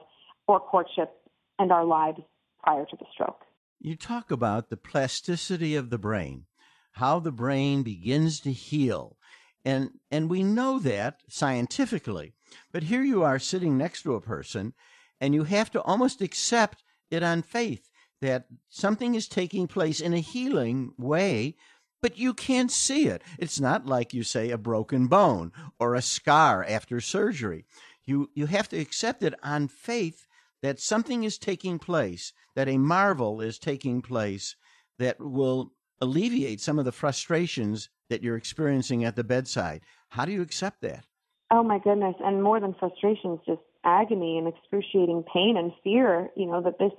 our 0.48 0.60
courtship 0.60 1.12
and 1.60 1.72
our 1.72 1.86
lives 1.86 2.20
prior 2.64 2.86
to 2.86 2.96
the 2.98 3.06
stroke. 3.14 3.42
You 3.80 3.96
talk 3.96 4.32
about 4.32 4.70
the 4.70 4.78
plasticity 4.78 5.76
of 5.76 5.90
the 5.90 5.98
brain, 5.98 6.46
how 6.94 7.20
the 7.20 7.32
brain 7.32 7.84
begins 7.84 8.40
to 8.42 8.52
heal. 8.52 9.18
And, 9.66 9.92
and 10.10 10.30
we 10.30 10.44
know 10.44 10.80
that 10.80 11.22
scientifically. 11.28 12.34
But 12.72 12.84
here 12.84 13.04
you 13.04 13.24
are 13.24 13.40
sitting 13.40 13.78
next 13.78 14.04
to 14.04 14.16
a 14.16 14.22
person, 14.22 14.74
and 15.20 15.34
you 15.34 15.46
have 15.46 15.72
to 15.72 15.82
almost 15.82 16.22
accept 16.22 16.84
it 17.10 17.24
on 17.24 17.42
faith 17.42 17.90
that 18.22 18.46
something 18.70 19.16
is 19.16 19.28
taking 19.28 19.68
place 19.68 20.00
in 20.00 20.14
a 20.14 20.20
healing 20.20 20.94
way, 20.98 21.56
but 22.02 22.18
you 22.18 22.34
can't 22.34 22.72
see 22.72 23.08
it. 23.08 23.22
It's 23.38 23.60
not 23.60 23.86
like 23.86 24.14
you 24.14 24.24
say 24.24 24.50
a 24.50 24.58
broken 24.58 25.08
bone 25.08 25.52
or 25.80 25.96
a 25.96 26.02
scar 26.02 26.66
after 26.68 27.00
surgery. 27.00 27.66
You, 28.06 28.30
you 28.34 28.48
have 28.48 28.70
to 28.70 28.80
accept 28.80 29.24
it 29.24 29.36
on 29.44 29.68
faith 29.68 30.28
that 30.62 30.80
something 30.80 31.24
is 31.24 31.38
taking 31.38 31.80
place, 31.80 32.34
that 32.56 32.68
a 32.68 32.78
marvel 32.78 33.42
is 33.42 33.58
taking 33.58 34.02
place 34.02 34.56
that 35.00 35.20
will 35.20 35.74
alleviate 36.00 36.62
some 36.62 36.80
of 36.80 36.86
the 36.86 36.92
frustrations 36.92 37.90
that 38.10 38.24
you're 38.24 38.36
experiencing 38.36 39.04
at 39.04 39.16
the 39.16 39.24
bedside. 39.24 39.82
How 40.10 40.26
do 40.26 40.32
you 40.32 40.42
accept 40.42 40.82
that? 40.82 41.06
Oh 41.50 41.64
my 41.64 41.80
goodness, 41.80 42.16
and 42.24 42.42
more 42.42 42.60
than 42.60 42.76
frustrations, 42.80 43.40
just 43.46 43.62
agony 43.84 44.38
and 44.38 44.48
excruciating 44.48 45.24
pain 45.34 45.58
and 45.58 45.72
fear, 45.84 46.30
you 46.36 46.46
know, 46.46 46.62
that 46.62 46.80
this 46.80 46.94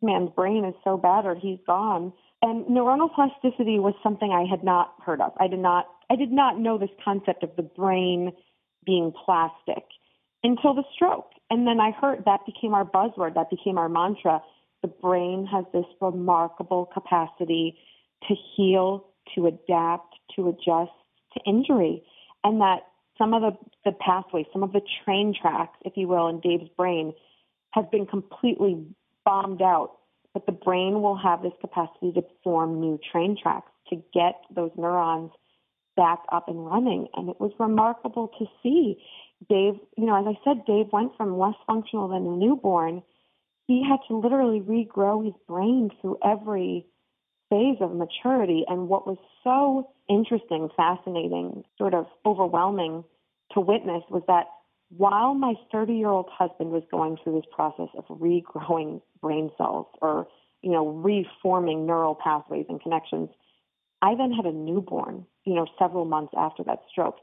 man's 0.00 0.30
brain 0.30 0.64
is 0.64 0.74
so 0.84 0.96
bad 0.96 1.26
or 1.26 1.34
he's 1.34 1.58
gone. 1.66 2.12
And 2.42 2.66
neuronal 2.66 3.14
plasticity 3.14 3.78
was 3.78 3.94
something 4.02 4.30
I 4.32 4.44
had 4.50 4.64
not 4.64 4.94
heard 5.04 5.20
of. 5.20 5.32
I 5.38 5.46
did 5.46 5.60
not 5.60 5.86
I 6.10 6.16
did 6.16 6.32
not 6.32 6.58
know 6.58 6.76
this 6.76 6.90
concept 7.02 7.42
of 7.42 7.50
the 7.56 7.62
brain 7.62 8.32
being 8.84 9.12
plastic 9.24 9.84
until 10.42 10.74
the 10.74 10.82
stroke. 10.94 11.30
And 11.50 11.66
then 11.66 11.80
I 11.80 11.92
heard 11.92 12.24
that 12.26 12.40
became 12.44 12.74
our 12.74 12.84
buzzword, 12.84 13.34
that 13.34 13.48
became 13.48 13.78
our 13.78 13.88
mantra. 13.88 14.42
The 14.82 14.88
brain 14.88 15.46
has 15.50 15.64
this 15.72 15.84
remarkable 16.00 16.86
capacity 16.92 17.78
to 18.28 18.34
heal, 18.56 19.06
to 19.34 19.46
adapt, 19.46 20.14
to 20.36 20.48
adjust 20.48 20.92
to 21.34 21.40
injury. 21.46 22.02
And 22.42 22.60
that 22.60 22.80
some 23.16 23.34
of 23.34 23.42
the, 23.42 23.56
the 23.84 23.92
pathways, 23.92 24.46
some 24.52 24.62
of 24.62 24.72
the 24.72 24.80
train 25.04 25.34
tracks, 25.40 25.78
if 25.84 25.92
you 25.96 26.08
will, 26.08 26.28
in 26.28 26.40
Dave's 26.40 26.70
brain 26.76 27.12
have 27.70 27.90
been 27.90 28.06
completely 28.06 28.84
bombed 29.24 29.62
out. 29.62 29.92
But 30.34 30.46
the 30.46 30.52
brain 30.52 31.02
will 31.02 31.16
have 31.16 31.42
this 31.42 31.52
capacity 31.60 32.12
to 32.12 32.22
form 32.42 32.80
new 32.80 32.98
train 33.10 33.36
tracks 33.40 33.70
to 33.90 33.96
get 34.14 34.40
those 34.54 34.70
neurons 34.76 35.30
back 35.96 36.20
up 36.30 36.48
and 36.48 36.66
running. 36.66 37.08
And 37.14 37.28
it 37.28 37.38
was 37.38 37.52
remarkable 37.58 38.28
to 38.38 38.46
see. 38.62 38.96
Dave, 39.48 39.74
you 39.96 40.06
know, 40.06 40.18
as 40.18 40.26
I 40.26 40.38
said, 40.44 40.64
Dave 40.66 40.86
went 40.92 41.16
from 41.16 41.38
less 41.38 41.56
functional 41.66 42.08
than 42.08 42.26
a 42.26 42.36
newborn. 42.36 43.02
He 43.66 43.84
had 43.86 43.98
to 44.08 44.16
literally 44.16 44.60
regrow 44.60 45.24
his 45.24 45.34
brain 45.46 45.90
through 46.00 46.18
every 46.24 46.86
phase 47.50 47.76
of 47.80 47.94
maturity. 47.94 48.64
And 48.66 48.88
what 48.88 49.06
was 49.06 49.18
so 49.44 49.90
interesting, 50.08 50.68
fascinating, 50.76 51.64
sort 51.76 51.92
of 51.92 52.06
overwhelming 52.24 53.04
to 53.52 53.60
witness 53.60 54.02
was 54.10 54.22
that 54.28 54.46
while 54.96 55.34
my 55.34 55.54
30 55.70 55.94
year 55.94 56.08
old 56.08 56.28
husband 56.30 56.70
was 56.70 56.82
going 56.90 57.16
through 57.22 57.34
this 57.36 57.50
process 57.50 57.88
of 57.96 58.04
regrowing 58.08 59.00
brain 59.20 59.50
cells 59.56 59.86
or, 60.00 60.26
you 60.60 60.70
know, 60.70 60.86
reforming 60.88 61.86
neural 61.86 62.14
pathways 62.14 62.66
and 62.68 62.80
connections, 62.80 63.30
I 64.02 64.14
then 64.16 64.32
had 64.32 64.46
a 64.46 64.52
newborn, 64.52 65.26
you 65.44 65.54
know, 65.54 65.66
several 65.78 66.04
months 66.04 66.32
after 66.36 66.62
that 66.64 66.80
stroke. 66.90 67.16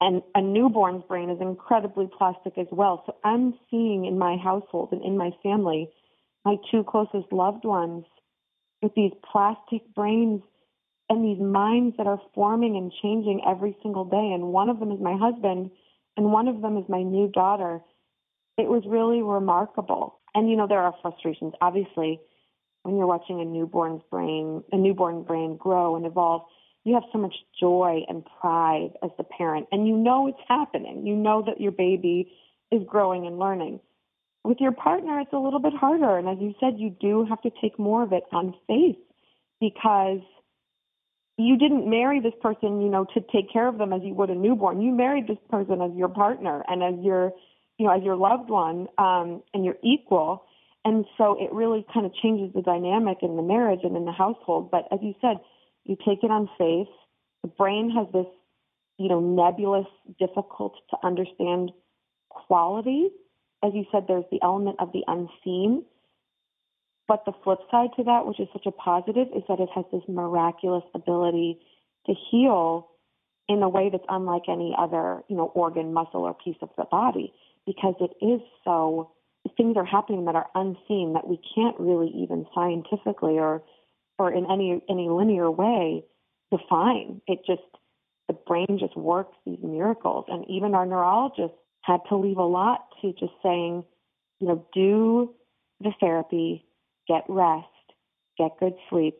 And 0.00 0.22
a 0.34 0.40
newborn's 0.40 1.04
brain 1.08 1.30
is 1.30 1.40
incredibly 1.40 2.08
plastic 2.16 2.56
as 2.58 2.66
well. 2.70 3.02
So 3.06 3.16
I'm 3.22 3.54
seeing 3.70 4.06
in 4.06 4.18
my 4.18 4.36
household 4.36 4.90
and 4.92 5.04
in 5.04 5.16
my 5.16 5.30
family, 5.42 5.90
my 6.44 6.56
two 6.70 6.84
closest 6.84 7.32
loved 7.32 7.64
ones 7.64 8.04
with 8.82 8.94
these 8.94 9.12
plastic 9.30 9.82
brains 9.94 10.42
and 11.10 11.24
these 11.24 11.42
minds 11.42 11.96
that 11.98 12.06
are 12.06 12.20
forming 12.34 12.76
and 12.76 12.92
changing 13.02 13.42
every 13.46 13.76
single 13.82 14.04
day. 14.04 14.32
And 14.34 14.44
one 14.44 14.70
of 14.70 14.80
them 14.80 14.90
is 14.90 15.00
my 15.00 15.16
husband, 15.16 15.70
and 16.20 16.30
one 16.30 16.48
of 16.48 16.60
them 16.60 16.76
is 16.76 16.84
my 16.86 17.02
new 17.02 17.28
daughter. 17.28 17.80
It 18.58 18.68
was 18.68 18.82
really 18.86 19.22
remarkable. 19.22 20.20
And, 20.34 20.50
you 20.50 20.56
know, 20.56 20.66
there 20.66 20.82
are 20.82 20.94
frustrations, 21.00 21.54
obviously, 21.62 22.20
when 22.82 22.98
you're 22.98 23.06
watching 23.06 23.40
a 23.40 23.44
newborn's 23.46 24.02
brain, 24.10 24.62
a 24.70 24.76
newborn 24.76 25.22
brain 25.22 25.56
grow 25.56 25.96
and 25.96 26.04
evolve, 26.04 26.42
you 26.84 26.92
have 26.92 27.04
so 27.10 27.16
much 27.16 27.34
joy 27.58 28.02
and 28.06 28.22
pride 28.38 28.90
as 29.02 29.08
the 29.16 29.24
parent, 29.24 29.68
and 29.72 29.88
you 29.88 29.96
know 29.96 30.26
it's 30.26 30.46
happening. 30.46 31.06
You 31.06 31.16
know 31.16 31.42
that 31.46 31.58
your 31.58 31.72
baby 31.72 32.30
is 32.70 32.82
growing 32.86 33.26
and 33.26 33.38
learning. 33.38 33.80
With 34.44 34.60
your 34.60 34.72
partner, 34.72 35.20
it's 35.20 35.32
a 35.32 35.38
little 35.38 35.58
bit 35.58 35.72
harder. 35.72 36.18
And 36.18 36.28
as 36.28 36.36
you 36.38 36.54
said, 36.60 36.78
you 36.78 36.94
do 37.00 37.24
have 37.24 37.40
to 37.42 37.50
take 37.62 37.78
more 37.78 38.02
of 38.02 38.12
it 38.12 38.24
on 38.30 38.54
faith 38.66 38.96
because 39.58 40.20
you 41.46 41.56
didn't 41.56 41.88
marry 41.88 42.20
this 42.20 42.34
person, 42.40 42.80
you 42.80 42.88
know, 42.88 43.04
to 43.14 43.20
take 43.32 43.52
care 43.52 43.68
of 43.68 43.78
them 43.78 43.92
as 43.92 44.02
you 44.02 44.14
would 44.14 44.30
a 44.30 44.34
newborn. 44.34 44.80
You 44.80 44.92
married 44.92 45.26
this 45.26 45.38
person 45.48 45.80
as 45.80 45.90
your 45.94 46.08
partner 46.08 46.64
and 46.68 46.82
as 46.82 46.94
your, 47.04 47.32
you 47.78 47.86
know, 47.86 47.92
as 47.96 48.02
your 48.02 48.16
loved 48.16 48.50
one 48.50 48.88
um, 48.98 49.42
and 49.54 49.64
your 49.64 49.76
equal. 49.82 50.44
And 50.84 51.04
so 51.18 51.36
it 51.38 51.52
really 51.52 51.84
kind 51.92 52.06
of 52.06 52.14
changes 52.14 52.52
the 52.54 52.62
dynamic 52.62 53.18
in 53.22 53.36
the 53.36 53.42
marriage 53.42 53.80
and 53.82 53.96
in 53.96 54.04
the 54.04 54.12
household. 54.12 54.70
But 54.70 54.88
as 54.92 54.98
you 55.02 55.14
said, 55.20 55.36
you 55.84 55.96
take 55.96 56.22
it 56.22 56.30
on 56.30 56.48
faith. 56.58 56.88
The 57.42 57.48
brain 57.48 57.90
has 57.90 58.06
this, 58.12 58.26
you 58.98 59.08
know, 59.08 59.20
nebulous, 59.20 59.86
difficult 60.18 60.74
to 60.90 60.96
understand 61.04 61.72
quality. 62.28 63.08
As 63.62 63.72
you 63.74 63.84
said, 63.92 64.04
there's 64.08 64.24
the 64.30 64.40
element 64.42 64.76
of 64.78 64.92
the 64.92 65.04
unseen. 65.06 65.84
But 67.10 67.24
the 67.24 67.32
flip 67.42 67.58
side 67.72 67.90
to 67.96 68.04
that, 68.04 68.24
which 68.24 68.38
is 68.38 68.46
such 68.52 68.66
a 68.66 68.70
positive, 68.70 69.26
is 69.34 69.42
that 69.48 69.58
it 69.58 69.68
has 69.74 69.84
this 69.92 70.04
miraculous 70.06 70.84
ability 70.94 71.58
to 72.06 72.14
heal 72.30 72.86
in 73.48 73.64
a 73.64 73.68
way 73.68 73.88
that's 73.90 74.04
unlike 74.08 74.44
any 74.48 74.76
other, 74.78 75.24
you 75.26 75.34
know, 75.34 75.46
organ, 75.46 75.92
muscle, 75.92 76.20
or 76.20 76.34
piece 76.34 76.58
of 76.62 76.68
the 76.78 76.84
body, 76.84 77.32
because 77.66 77.96
it 77.98 78.12
is 78.24 78.40
so 78.62 79.10
things 79.56 79.76
are 79.76 79.84
happening 79.84 80.26
that 80.26 80.36
are 80.36 80.46
unseen 80.54 81.14
that 81.14 81.26
we 81.26 81.40
can't 81.52 81.74
really 81.80 82.12
even 82.14 82.46
scientifically 82.54 83.40
or 83.40 83.60
or 84.20 84.32
in 84.32 84.46
any 84.48 84.80
any 84.88 85.08
linear 85.08 85.50
way 85.50 86.04
define. 86.52 87.20
It 87.26 87.40
just 87.44 87.62
the 88.28 88.34
brain 88.34 88.78
just 88.78 88.96
works 88.96 89.34
these 89.44 89.58
miracles, 89.64 90.26
and 90.28 90.48
even 90.48 90.76
our 90.76 90.86
neurologists 90.86 91.58
had 91.80 92.02
to 92.08 92.16
leave 92.16 92.38
a 92.38 92.46
lot 92.46 92.86
to 93.02 93.12
just 93.14 93.32
saying, 93.42 93.84
you 94.38 94.46
know, 94.46 94.64
do 94.72 95.34
the 95.80 95.90
therapy, 95.98 96.64
get 97.10 97.24
rest, 97.28 97.66
get 98.38 98.52
good 98.60 98.74
sleep, 98.88 99.18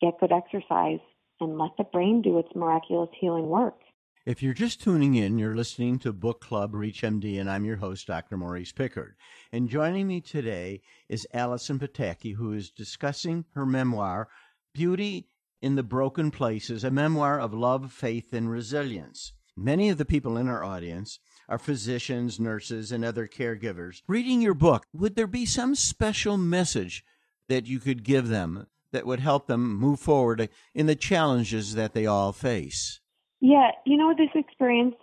get 0.00 0.14
good 0.20 0.30
exercise, 0.30 1.00
and 1.40 1.58
let 1.58 1.72
the 1.76 1.82
brain 1.82 2.22
do 2.22 2.38
its 2.38 2.54
miraculous 2.54 3.10
healing 3.20 3.48
work. 3.48 3.80
If 4.24 4.44
you're 4.44 4.54
just 4.54 4.80
tuning 4.80 5.16
in, 5.16 5.40
you're 5.40 5.56
listening 5.56 5.98
to 6.00 6.12
Book 6.12 6.40
Club 6.40 6.72
ReachMD, 6.72 7.40
and 7.40 7.50
I'm 7.50 7.64
your 7.64 7.78
host, 7.78 8.06
Dr. 8.06 8.36
Maurice 8.36 8.70
Pickard. 8.70 9.16
And 9.50 9.68
joining 9.68 10.06
me 10.06 10.20
today 10.20 10.82
is 11.08 11.26
Allison 11.34 11.80
Pataki, 11.80 12.36
who 12.36 12.52
is 12.52 12.70
discussing 12.70 13.44
her 13.54 13.66
memoir, 13.66 14.28
Beauty 14.72 15.26
in 15.60 15.74
the 15.74 15.82
Broken 15.82 16.30
Places, 16.30 16.84
a 16.84 16.92
memoir 16.92 17.40
of 17.40 17.52
love, 17.52 17.92
faith, 17.92 18.32
and 18.32 18.48
resilience. 18.48 19.32
Many 19.56 19.88
of 19.88 19.98
the 19.98 20.04
people 20.04 20.36
in 20.36 20.46
our 20.46 20.62
audience 20.62 21.18
are 21.48 21.58
physicians, 21.58 22.38
nurses, 22.38 22.92
and 22.92 23.04
other 23.04 23.26
caregivers. 23.26 24.02
Reading 24.06 24.40
your 24.40 24.54
book, 24.54 24.86
would 24.92 25.16
there 25.16 25.26
be 25.26 25.44
some 25.44 25.74
special 25.74 26.38
message 26.38 27.04
that 27.48 27.66
you 27.66 27.78
could 27.78 28.02
give 28.02 28.28
them 28.28 28.66
that 28.92 29.06
would 29.06 29.20
help 29.20 29.46
them 29.46 29.74
move 29.74 30.00
forward 30.00 30.48
in 30.74 30.86
the 30.86 30.94
challenges 30.94 31.74
that 31.74 31.94
they 31.94 32.06
all 32.06 32.32
face? 32.32 33.00
Yeah, 33.40 33.70
you 33.84 33.96
know, 33.96 34.14
this 34.16 34.30
experience, 34.34 34.94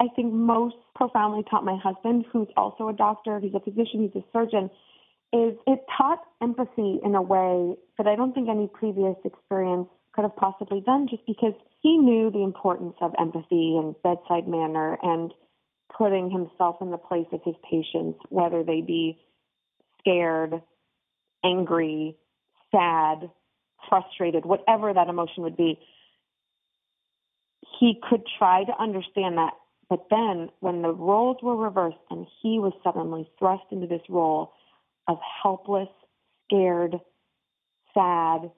I 0.00 0.06
think 0.14 0.32
most 0.32 0.76
profoundly 0.94 1.44
taught 1.48 1.64
my 1.64 1.78
husband, 1.82 2.26
who's 2.32 2.48
also 2.56 2.88
a 2.88 2.92
doctor, 2.92 3.40
he's 3.40 3.54
a 3.54 3.60
physician, 3.60 4.10
he's 4.12 4.22
a 4.22 4.24
surgeon, 4.32 4.70
is 5.32 5.54
it 5.66 5.84
taught 5.96 6.20
empathy 6.42 6.98
in 7.04 7.14
a 7.14 7.22
way 7.22 7.74
that 7.98 8.06
I 8.06 8.16
don't 8.16 8.32
think 8.32 8.48
any 8.48 8.68
previous 8.72 9.16
experience 9.24 9.88
could 10.12 10.22
have 10.22 10.36
possibly 10.36 10.80
done 10.80 11.08
just 11.08 11.24
because 11.26 11.52
he 11.82 11.98
knew 11.98 12.30
the 12.30 12.42
importance 12.42 12.94
of 13.00 13.12
empathy 13.18 13.76
and 13.76 13.94
bedside 14.02 14.48
manner 14.48 14.98
and 15.02 15.32
putting 15.96 16.30
himself 16.30 16.76
in 16.80 16.90
the 16.90 16.98
place 16.98 17.26
of 17.32 17.40
his 17.44 17.54
patients, 17.70 18.18
whether 18.28 18.62
they 18.62 18.80
be 18.80 19.18
scared, 20.00 20.62
angry, 21.44 22.16
sad, 22.70 23.30
frustrated, 23.88 24.44
whatever 24.44 24.92
that 24.92 25.08
emotion 25.08 25.42
would 25.42 25.56
be 25.56 25.78
he 27.78 28.00
could 28.08 28.22
try 28.38 28.64
to 28.64 28.72
understand 28.80 29.38
that. 29.38 29.54
But 29.88 30.06
then 30.10 30.50
when 30.60 30.82
the 30.82 30.92
roles 30.92 31.36
were 31.42 31.56
reversed 31.56 31.98
and 32.10 32.26
he 32.42 32.58
was 32.58 32.72
suddenly 32.82 33.30
thrust 33.38 33.64
into 33.70 33.86
this 33.86 34.02
role 34.08 34.52
of 35.06 35.18
helpless, 35.42 35.88
scared, 36.46 36.96
sad, 37.94 38.50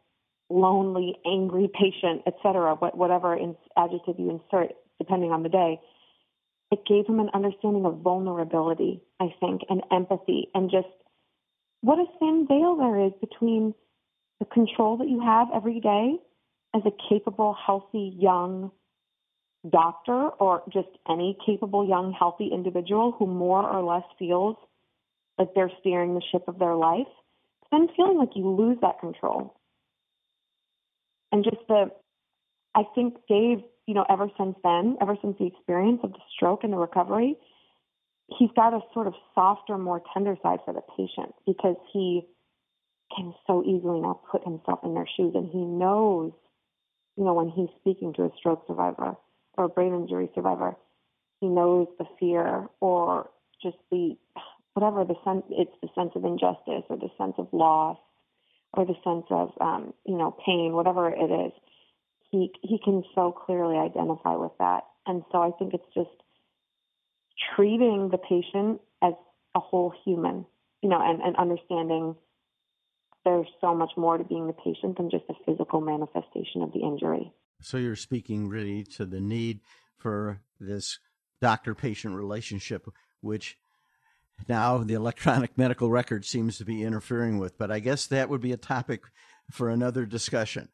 lonely, 0.48 1.16
angry 1.26 1.68
patient, 1.72 2.22
etc., 2.26 2.74
whatever 2.76 3.38
adjective 3.76 4.18
you 4.18 4.30
insert, 4.30 4.72
depending 4.98 5.30
on 5.30 5.42
the 5.42 5.48
day, 5.50 5.80
it 6.70 6.86
gave 6.86 7.06
him 7.06 7.20
an 7.20 7.30
understanding 7.34 7.84
of 7.84 7.98
vulnerability, 7.98 9.02
I 9.20 9.34
think, 9.40 9.62
and 9.68 9.82
empathy, 9.90 10.48
and 10.54 10.70
just 10.70 10.88
what 11.80 11.98
a 11.98 12.06
thin 12.18 12.46
veil 12.48 12.76
there 12.76 13.06
is 13.06 13.12
between 13.20 13.74
the 14.40 14.46
control 14.46 14.96
that 14.98 15.08
you 15.08 15.20
have 15.20 15.48
every 15.54 15.80
day 15.80 16.16
as 16.74 16.82
a 16.84 16.92
capable, 17.08 17.56
healthy, 17.66 18.14
young, 18.18 18.70
doctor 19.68 20.28
or 20.40 20.62
just 20.72 20.88
any 21.08 21.36
capable 21.44 21.86
young 21.86 22.12
healthy 22.12 22.50
individual 22.52 23.12
who 23.18 23.26
more 23.26 23.68
or 23.68 23.82
less 23.82 24.04
feels 24.18 24.56
like 25.38 25.48
they're 25.54 25.70
steering 25.80 26.14
the 26.14 26.22
ship 26.32 26.44
of 26.48 26.58
their 26.58 26.74
life, 26.74 27.06
then 27.70 27.88
feeling 27.96 28.18
like 28.18 28.30
you 28.34 28.48
lose 28.48 28.78
that 28.82 29.00
control. 29.00 29.54
And 31.32 31.44
just 31.44 31.58
the, 31.68 31.90
I 32.74 32.84
think 32.94 33.14
Dave, 33.28 33.58
you 33.86 33.94
know, 33.94 34.06
ever 34.08 34.28
since 34.38 34.56
then, 34.62 34.96
ever 35.00 35.16
since 35.20 35.36
the 35.38 35.46
experience 35.46 36.00
of 36.02 36.12
the 36.12 36.18
stroke 36.34 36.64
and 36.64 36.72
the 36.72 36.78
recovery, 36.78 37.36
he's 38.28 38.50
got 38.54 38.74
a 38.74 38.80
sort 38.92 39.06
of 39.06 39.14
softer, 39.34 39.78
more 39.78 40.02
tender 40.12 40.36
side 40.42 40.60
for 40.64 40.74
the 40.74 40.82
patient 40.96 41.34
because 41.46 41.76
he 41.92 42.22
can 43.16 43.34
so 43.46 43.64
easily 43.64 44.00
now 44.00 44.20
put 44.30 44.44
himself 44.44 44.80
in 44.84 44.94
their 44.94 45.08
shoes 45.16 45.32
and 45.34 45.48
he 45.50 45.58
knows, 45.58 46.32
you 47.16 47.24
know, 47.24 47.34
when 47.34 47.48
he's 47.48 47.68
speaking 47.80 48.12
to 48.14 48.24
a 48.24 48.30
stroke 48.36 48.64
survivor 48.66 49.16
or 49.56 49.64
a 49.64 49.68
brain 49.68 49.94
injury 49.94 50.30
survivor, 50.34 50.76
he 51.40 51.48
knows 51.48 51.88
the 51.98 52.04
fear 52.20 52.68
or 52.80 53.30
just 53.62 53.76
the 53.90 54.16
whatever 54.74 55.04
the 55.04 55.14
sense 55.24 55.42
it's 55.50 55.74
the 55.82 55.88
sense 55.94 56.12
of 56.14 56.24
injustice 56.24 56.84
or 56.88 56.96
the 56.96 57.10
sense 57.16 57.34
of 57.38 57.48
loss 57.52 57.98
or 58.74 58.84
the 58.84 58.94
sense 59.02 59.24
of 59.30 59.50
um, 59.60 59.94
you 60.04 60.16
know 60.16 60.36
pain, 60.44 60.72
whatever 60.72 61.08
it 61.08 61.30
is. 61.46 61.52
He 62.30 62.52
he 62.62 62.78
can 62.78 63.02
so 63.14 63.32
clearly 63.32 63.76
identify 63.76 64.36
with 64.36 64.52
that, 64.58 64.84
and 65.06 65.24
so 65.32 65.42
I 65.42 65.50
think 65.58 65.74
it's 65.74 65.94
just 65.94 66.10
treating 67.54 68.08
the 68.10 68.18
patient 68.18 68.80
as 69.02 69.14
a 69.54 69.60
whole 69.60 69.92
human, 70.04 70.46
you 70.82 70.88
know, 70.88 71.00
and, 71.00 71.20
and 71.22 71.36
understanding 71.36 72.14
there's 73.24 73.46
so 73.60 73.74
much 73.74 73.90
more 73.96 74.16
to 74.16 74.24
being 74.24 74.46
the 74.46 74.52
patient 74.52 74.96
than 74.96 75.10
just 75.10 75.24
a 75.28 75.34
physical 75.44 75.80
manifestation 75.80 76.62
of 76.62 76.72
the 76.72 76.80
injury. 76.80 77.32
So 77.60 77.76
you're 77.76 77.96
speaking 77.96 78.48
really 78.48 78.84
to 78.96 79.04
the 79.04 79.20
need 79.20 79.60
for 79.96 80.40
this 80.60 80.98
doctor 81.40 81.74
patient 81.74 82.14
relationship, 82.14 82.86
which 83.20 83.58
now 84.48 84.78
the 84.78 84.94
electronic 84.94 85.58
medical 85.58 85.90
record 85.90 86.24
seems 86.24 86.58
to 86.58 86.64
be 86.64 86.82
interfering 86.82 87.38
with. 87.38 87.58
But 87.58 87.70
I 87.70 87.80
guess 87.80 88.06
that 88.06 88.28
would 88.28 88.40
be 88.40 88.52
a 88.52 88.56
topic 88.56 89.02
for 89.50 89.68
another 89.68 90.06
discussion. 90.06 90.68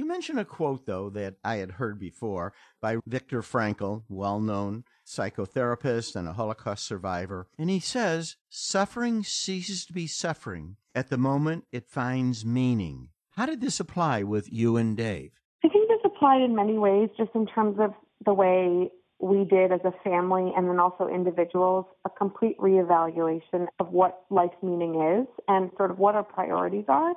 You 0.00 0.06
mentioned 0.06 0.40
a 0.40 0.46
quote, 0.46 0.86
though, 0.86 1.10
that 1.10 1.34
I 1.44 1.56
had 1.56 1.72
heard 1.72 1.98
before 1.98 2.54
by 2.80 2.96
Viktor 3.06 3.42
Frankl, 3.42 4.04
well 4.08 4.40
known 4.40 4.84
psychotherapist 5.06 6.16
and 6.16 6.26
a 6.26 6.32
Holocaust 6.32 6.86
survivor. 6.86 7.48
And 7.58 7.68
he 7.68 7.80
says, 7.80 8.36
Suffering 8.48 9.22
ceases 9.22 9.84
to 9.84 9.92
be 9.92 10.06
suffering 10.06 10.76
at 10.94 11.10
the 11.10 11.18
moment 11.18 11.66
it 11.70 11.86
finds 11.86 12.46
meaning. 12.46 13.10
How 13.32 13.44
did 13.44 13.60
this 13.60 13.78
apply 13.78 14.22
with 14.22 14.50
you 14.50 14.78
and 14.78 14.96
Dave? 14.96 15.32
I 15.62 15.68
think 15.68 15.86
this 15.88 16.00
applied 16.02 16.40
in 16.40 16.56
many 16.56 16.78
ways, 16.78 17.10
just 17.18 17.32
in 17.34 17.46
terms 17.46 17.76
of 17.78 17.92
the 18.24 18.32
way 18.32 18.90
we 19.18 19.44
did 19.44 19.70
as 19.70 19.80
a 19.84 19.92
family 20.02 20.50
and 20.56 20.66
then 20.66 20.80
also 20.80 21.08
individuals, 21.08 21.84
a 22.06 22.08
complete 22.08 22.56
reevaluation 22.56 23.66
of 23.78 23.90
what 23.90 24.22
life's 24.30 24.62
meaning 24.62 24.94
is 25.20 25.26
and 25.46 25.70
sort 25.76 25.90
of 25.90 25.98
what 25.98 26.14
our 26.14 26.24
priorities 26.24 26.86
are. 26.88 27.12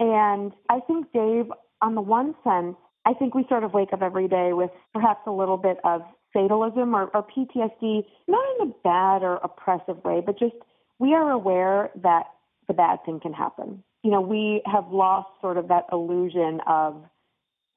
And 0.00 0.52
I 0.68 0.80
think, 0.80 1.12
Dave, 1.12 1.46
on 1.84 1.94
the 1.94 2.00
one 2.00 2.34
sense, 2.42 2.76
I 3.04 3.12
think 3.12 3.34
we 3.34 3.44
sort 3.48 3.62
of 3.62 3.74
wake 3.74 3.92
up 3.92 4.00
every 4.00 4.26
day 4.26 4.54
with 4.54 4.70
perhaps 4.94 5.20
a 5.26 5.30
little 5.30 5.58
bit 5.58 5.76
of 5.84 6.00
fatalism 6.32 6.96
or, 6.96 7.10
or 7.14 7.22
PTSD, 7.22 8.04
not 8.26 8.44
in 8.58 8.68
a 8.68 8.72
bad 8.82 9.22
or 9.22 9.36
oppressive 9.36 10.02
way, 10.02 10.22
but 10.24 10.38
just 10.38 10.54
we 10.98 11.12
are 11.12 11.30
aware 11.30 11.90
that 12.02 12.24
the 12.68 12.72
bad 12.72 13.04
thing 13.04 13.20
can 13.20 13.34
happen. 13.34 13.84
You 14.02 14.10
know, 14.10 14.22
we 14.22 14.62
have 14.64 14.90
lost 14.90 15.28
sort 15.42 15.58
of 15.58 15.68
that 15.68 15.84
illusion 15.92 16.60
of 16.66 17.04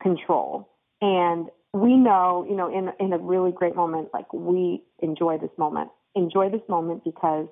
control. 0.02 0.70
And 1.02 1.48
we 1.74 1.98
know, 1.98 2.46
you 2.50 2.56
know, 2.56 2.72
in 2.74 2.90
in 3.06 3.12
a 3.12 3.18
really 3.18 3.52
great 3.52 3.76
moment, 3.76 4.10
like 4.14 4.32
we 4.34 4.84
enjoy 5.00 5.38
this 5.38 5.52
moment. 5.58 5.90
Enjoy 6.16 6.50
this 6.50 6.62
moment 6.70 7.04
because 7.04 7.48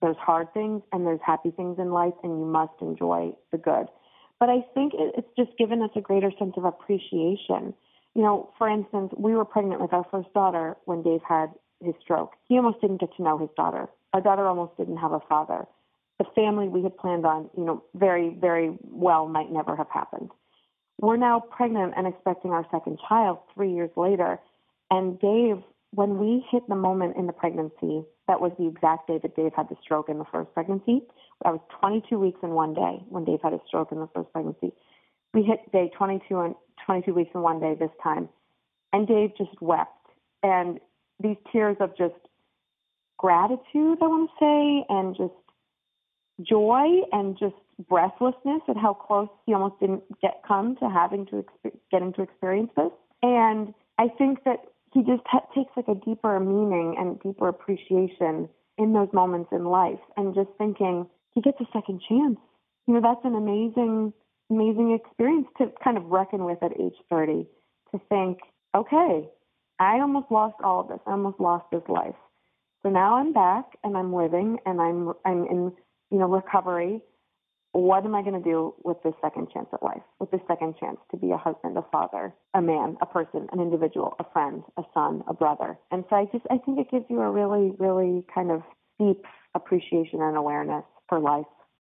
there's 0.00 0.16
hard 0.16 0.52
things 0.54 0.82
and 0.92 1.06
there's 1.06 1.20
happy 1.24 1.50
things 1.50 1.78
in 1.78 1.92
life, 1.92 2.14
and 2.22 2.40
you 2.40 2.46
must 2.46 2.72
enjoy 2.80 3.32
the 3.52 3.58
good. 3.58 3.86
But 4.40 4.48
I 4.48 4.64
think 4.74 4.92
it's 4.94 5.28
just 5.36 5.56
given 5.58 5.82
us 5.82 5.90
a 5.96 6.00
greater 6.00 6.30
sense 6.38 6.54
of 6.56 6.64
appreciation. 6.64 7.74
You 8.14 8.22
know, 8.22 8.50
for 8.58 8.68
instance, 8.68 9.12
we 9.16 9.34
were 9.34 9.44
pregnant 9.44 9.80
with 9.80 9.92
our 9.92 10.04
first 10.10 10.32
daughter 10.34 10.76
when 10.84 11.02
Dave 11.02 11.20
had 11.26 11.50
his 11.82 11.94
stroke. 12.02 12.32
He 12.48 12.56
almost 12.56 12.80
didn't 12.80 13.00
get 13.00 13.14
to 13.16 13.22
know 13.22 13.38
his 13.38 13.50
daughter. 13.56 13.88
Our 14.12 14.20
daughter 14.20 14.46
almost 14.46 14.76
didn't 14.76 14.98
have 14.98 15.12
a 15.12 15.20
father. 15.28 15.66
The 16.18 16.24
family 16.34 16.68
we 16.68 16.82
had 16.82 16.96
planned 16.96 17.26
on, 17.26 17.50
you 17.56 17.64
know, 17.64 17.82
very, 17.94 18.36
very 18.40 18.76
well 18.82 19.26
might 19.26 19.50
never 19.50 19.74
have 19.74 19.88
happened. 19.92 20.30
We're 21.00 21.16
now 21.16 21.40
pregnant 21.40 21.94
and 21.96 22.06
expecting 22.06 22.52
our 22.52 22.64
second 22.70 23.00
child 23.08 23.38
three 23.54 23.72
years 23.72 23.90
later. 23.96 24.38
And 24.90 25.18
Dave, 25.18 25.56
when 25.90 26.18
we 26.18 26.44
hit 26.50 26.68
the 26.68 26.76
moment 26.76 27.16
in 27.16 27.26
the 27.26 27.32
pregnancy, 27.32 28.04
that 28.28 28.40
was 28.40 28.52
the 28.58 28.68
exact 28.68 29.08
day 29.08 29.18
that 29.20 29.34
Dave 29.34 29.52
had 29.56 29.68
the 29.68 29.76
stroke 29.82 30.08
in 30.08 30.18
the 30.18 30.24
first 30.30 30.52
pregnancy. 30.54 31.02
I 31.44 31.50
was 31.50 31.60
22 31.80 32.18
weeks 32.18 32.38
in 32.42 32.50
one 32.50 32.74
day 32.74 33.04
when 33.08 33.24
Dave 33.24 33.40
had 33.42 33.52
a 33.52 33.60
stroke 33.66 33.92
in 33.92 34.00
the 34.00 34.08
first 34.14 34.32
pregnancy. 34.32 34.72
We 35.32 35.42
hit 35.42 35.70
day 35.72 35.90
22 35.96 36.38
and 36.38 36.54
22 36.86 37.12
weeks 37.12 37.30
in 37.34 37.42
one 37.42 37.60
day 37.60 37.74
this 37.78 37.90
time, 38.02 38.28
and 38.92 39.06
Dave 39.06 39.30
just 39.36 39.60
wept. 39.60 39.90
And 40.42 40.80
these 41.20 41.36
tears 41.52 41.76
of 41.80 41.96
just 41.96 42.14
gratitude, 43.18 43.98
I 44.02 44.06
want 44.06 44.30
to 44.30 44.44
say, 44.44 44.86
and 44.88 45.16
just 45.16 45.34
joy 46.42 47.00
and 47.12 47.38
just 47.38 47.54
breathlessness 47.88 48.62
at 48.68 48.76
how 48.76 48.94
close 48.94 49.28
he 49.46 49.54
almost 49.54 49.80
didn't 49.80 50.02
get 50.20 50.42
come 50.46 50.76
to 50.76 50.88
having 50.88 51.26
to 51.26 51.44
getting 51.90 52.12
to 52.14 52.22
experience 52.22 52.70
this. 52.76 52.92
And 53.22 53.74
I 53.98 54.08
think 54.08 54.44
that 54.44 54.64
he 54.92 55.00
just 55.00 55.22
ha- 55.26 55.46
takes 55.54 55.70
like 55.76 55.88
a 55.88 55.94
deeper 55.94 56.38
meaning 56.40 56.96
and 56.98 57.20
deeper 57.20 57.48
appreciation 57.48 58.48
in 58.78 58.92
those 58.92 59.08
moments 59.12 59.50
in 59.52 59.64
life, 59.64 60.00
and 60.16 60.34
just 60.34 60.50
thinking 60.58 61.06
he 61.34 61.40
gets 61.40 61.60
a 61.60 61.66
second 61.72 62.00
chance. 62.08 62.38
You 62.86 62.94
know, 62.94 63.00
that's 63.00 63.24
an 63.24 63.34
amazing, 63.34 64.12
amazing 64.50 64.92
experience 64.92 65.48
to 65.58 65.72
kind 65.82 65.96
of 65.96 66.04
reckon 66.06 66.44
with 66.44 66.62
at 66.62 66.72
age 66.80 66.96
30. 67.10 67.46
To 67.92 68.00
think, 68.08 68.38
okay, 68.74 69.28
I 69.78 70.00
almost 70.00 70.30
lost 70.30 70.56
all 70.62 70.80
of 70.80 70.88
this. 70.88 71.00
I 71.06 71.12
almost 71.12 71.40
lost 71.40 71.66
this 71.70 71.82
life. 71.88 72.14
So 72.82 72.90
now 72.90 73.16
I'm 73.16 73.32
back 73.32 73.64
and 73.82 73.96
I'm 73.96 74.12
living 74.12 74.58
and 74.66 74.80
I'm 74.80 75.14
I'm 75.24 75.46
in 75.46 75.72
you 76.10 76.18
know 76.18 76.28
recovery. 76.28 77.00
What 77.72 78.04
am 78.04 78.14
I 78.14 78.22
going 78.22 78.40
to 78.40 78.50
do 78.50 78.74
with 78.84 79.02
this 79.02 79.14
second 79.20 79.48
chance 79.52 79.66
at 79.72 79.82
life? 79.82 80.02
With 80.20 80.30
this 80.30 80.40
second 80.46 80.76
chance 80.78 80.98
to 81.10 81.16
be 81.16 81.32
a 81.32 81.36
husband, 81.36 81.76
a 81.76 81.82
father, 81.90 82.32
a 82.52 82.62
man, 82.62 82.96
a 83.00 83.06
person, 83.06 83.48
an 83.50 83.58
individual, 83.60 84.14
a 84.20 84.24
friend, 84.32 84.62
a 84.76 84.82
son, 84.92 85.24
a 85.26 85.34
brother. 85.34 85.76
And 85.90 86.04
so 86.08 86.14
I 86.16 86.26
just 86.26 86.44
I 86.50 86.58
think 86.58 86.78
it 86.78 86.90
gives 86.90 87.06
you 87.08 87.20
a 87.20 87.30
really 87.30 87.72
really 87.78 88.24
kind 88.32 88.50
of 88.50 88.62
deep 88.98 89.24
appreciation 89.54 90.20
and 90.20 90.36
awareness 90.36 90.84
for 91.08 91.18
life. 91.18 91.46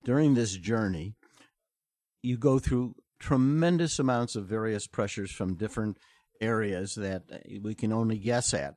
During 0.05 0.35
this 0.35 0.57
journey, 0.57 1.15
you 2.23 2.37
go 2.37 2.59
through 2.59 2.95
tremendous 3.19 3.99
amounts 3.99 4.37
of 4.37 4.47
various 4.47 4.87
pressures 4.87 5.31
from 5.31 5.57
different 5.57 5.99
areas 6.41 6.95
that 6.95 7.23
we 7.63 7.75
can 7.75 7.93
only 7.93 8.19
guess 8.19 8.53
at. 8.53 8.75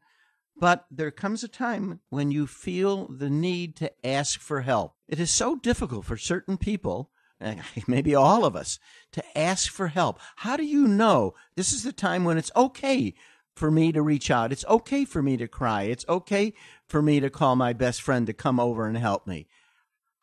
But 0.60 0.86
there 0.90 1.12
comes 1.12 1.44
a 1.44 1.48
time 1.48 2.00
when 2.10 2.32
you 2.32 2.48
feel 2.48 3.08
the 3.08 3.30
need 3.30 3.76
to 3.78 3.92
ask 4.06 4.40
for 4.40 4.62
help. 4.62 4.96
It 5.08 5.20
is 5.20 5.32
so 5.32 5.56
difficult 5.56 6.06
for 6.06 6.18
certain 6.18 6.58
people, 6.58 7.12
maybe 7.88 8.16
all 8.16 8.44
of 8.44 8.56
us, 8.56 8.80
to 9.12 9.38
ask 9.38 9.72
for 9.72 9.90
help. 9.90 10.20
How 10.38 10.58
do 10.58 10.64
you 10.64 10.88
know 10.88 11.36
this 11.56 11.72
is 11.72 11.84
the 11.84 11.94
time 11.94 12.24
when 12.24 12.38
it's 12.38 12.52
okay 12.56 13.14
for 13.56 13.70
me 13.70 13.92
to 13.92 14.02
reach 14.02 14.32
out? 14.32 14.52
It's 14.52 14.66
okay 14.66 15.06
for 15.06 15.22
me 15.22 15.38
to 15.38 15.48
cry. 15.48 15.84
It's 15.84 16.06
okay 16.10 16.54
for 16.88 17.02
me 17.02 17.20
to 17.20 17.30
call 17.30 17.56
my 17.56 17.74
best 17.74 18.02
friend 18.02 18.26
to 18.26 18.34
come 18.34 18.60
over 18.60 18.88
and 18.88 18.98
help 18.98 19.28
me. 19.28 19.48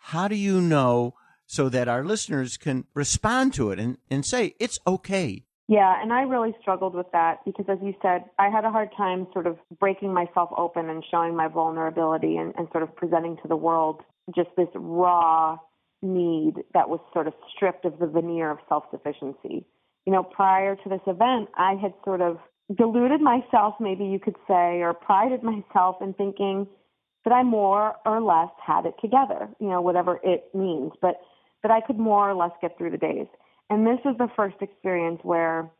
How 0.08 0.28
do 0.28 0.34
you 0.34 0.60
know 0.60 1.14
so 1.46 1.70
that 1.70 1.88
our 1.88 2.04
listeners 2.04 2.58
can 2.58 2.84
respond 2.92 3.54
to 3.54 3.70
it 3.70 3.78
and, 3.78 3.96
and 4.10 4.24
say, 4.24 4.54
it's 4.60 4.78
okay? 4.86 5.44
Yeah, 5.66 5.94
and 6.02 6.12
I 6.12 6.22
really 6.22 6.54
struggled 6.60 6.94
with 6.94 7.10
that 7.12 7.38
because, 7.46 7.64
as 7.70 7.78
you 7.82 7.94
said, 8.02 8.24
I 8.38 8.50
had 8.50 8.66
a 8.66 8.70
hard 8.70 8.90
time 8.94 9.26
sort 9.32 9.46
of 9.46 9.56
breaking 9.80 10.12
myself 10.12 10.50
open 10.58 10.90
and 10.90 11.02
showing 11.10 11.34
my 11.34 11.48
vulnerability 11.48 12.36
and, 12.36 12.52
and 12.58 12.68
sort 12.70 12.82
of 12.82 12.94
presenting 12.94 13.38
to 13.40 13.48
the 13.48 13.56
world 13.56 14.02
just 14.36 14.50
this 14.58 14.68
raw 14.74 15.56
need 16.02 16.56
that 16.74 16.90
was 16.90 17.00
sort 17.14 17.26
of 17.26 17.32
stripped 17.56 17.86
of 17.86 17.98
the 17.98 18.06
veneer 18.06 18.50
of 18.50 18.58
self 18.68 18.84
sufficiency. 18.90 19.64
You 20.04 20.12
know, 20.12 20.22
prior 20.22 20.76
to 20.76 20.88
this 20.90 21.00
event, 21.06 21.48
I 21.56 21.76
had 21.80 21.94
sort 22.04 22.20
of 22.20 22.36
deluded 22.76 23.22
myself, 23.22 23.76
maybe 23.80 24.04
you 24.04 24.18
could 24.18 24.36
say, 24.46 24.82
or 24.82 24.92
prided 24.92 25.42
myself 25.42 25.96
in 26.02 26.12
thinking 26.12 26.66
that 27.24 27.32
I 27.32 27.42
more 27.42 27.96
or 28.04 28.20
less 28.20 28.50
had 28.64 28.86
it 28.86 28.94
together, 29.00 29.48
you 29.58 29.68
know, 29.68 29.80
whatever 29.80 30.20
it 30.22 30.54
means, 30.54 30.92
but 31.00 31.20
that 31.62 31.70
I 31.70 31.80
could 31.80 31.98
more 31.98 32.30
or 32.30 32.34
less 32.34 32.52
get 32.60 32.76
through 32.76 32.90
the 32.90 32.98
days. 32.98 33.26
And 33.70 33.86
this 33.86 33.98
was 34.04 34.16
the 34.18 34.28
first 34.36 34.56
experience 34.60 35.20
where 35.22 35.70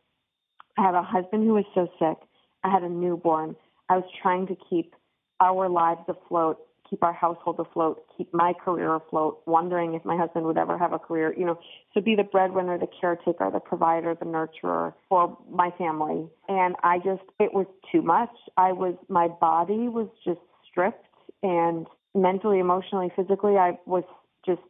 I 0.77 0.83
had 0.83 0.95
a 0.95 1.03
husband 1.03 1.43
who 1.43 1.53
was 1.53 1.65
so 1.75 1.87
sick. 1.99 2.17
I 2.63 2.71
had 2.71 2.81
a 2.83 2.89
newborn. 2.89 3.55
I 3.89 3.97
was 3.97 4.05
trying 4.21 4.47
to 4.47 4.55
keep 4.69 4.95
our 5.39 5.69
lives 5.69 6.01
afloat, 6.07 6.57
keep 6.89 7.03
our 7.03 7.13
household 7.13 7.59
afloat, 7.59 8.03
keep 8.17 8.33
my 8.33 8.53
career 8.53 8.95
afloat, 8.95 9.41
wondering 9.45 9.93
if 9.93 10.03
my 10.03 10.17
husband 10.17 10.45
would 10.45 10.57
ever 10.57 10.77
have 10.77 10.93
a 10.93 10.99
career, 10.99 11.35
you 11.37 11.45
know, 11.45 11.59
to 11.93 12.01
be 12.01 12.15
the 12.15 12.23
breadwinner, 12.23 12.79
the 12.79 12.87
caretaker, 12.99 13.51
the 13.51 13.59
provider, 13.59 14.15
the 14.15 14.25
nurturer 14.25 14.93
for 15.07 15.37
my 15.49 15.69
family. 15.77 16.27
And 16.47 16.75
I 16.81 16.97
just, 16.97 17.23
it 17.39 17.53
was 17.53 17.67
too 17.91 18.01
much. 18.01 18.31
I 18.57 18.71
was, 18.71 18.95
my 19.07 19.27
body 19.27 19.87
was 19.87 20.07
just 20.25 20.39
stripped 20.67 21.05
and 21.43 21.87
mentally, 22.13 22.59
emotionally, 22.59 23.11
physically, 23.15 23.57
I 23.57 23.77
was 23.85 24.03
just 24.45 24.61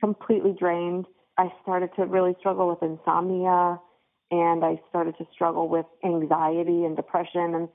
completely 0.00 0.54
drained. 0.58 1.06
I 1.38 1.48
started 1.62 1.90
to 1.96 2.06
really 2.06 2.34
struggle 2.38 2.68
with 2.68 2.82
insomnia 2.82 3.78
and 4.30 4.64
I 4.64 4.80
started 4.88 5.16
to 5.18 5.26
struggle 5.32 5.68
with 5.68 5.86
anxiety 6.04 6.84
and 6.84 6.94
depression. 6.96 7.54
And 7.54 7.68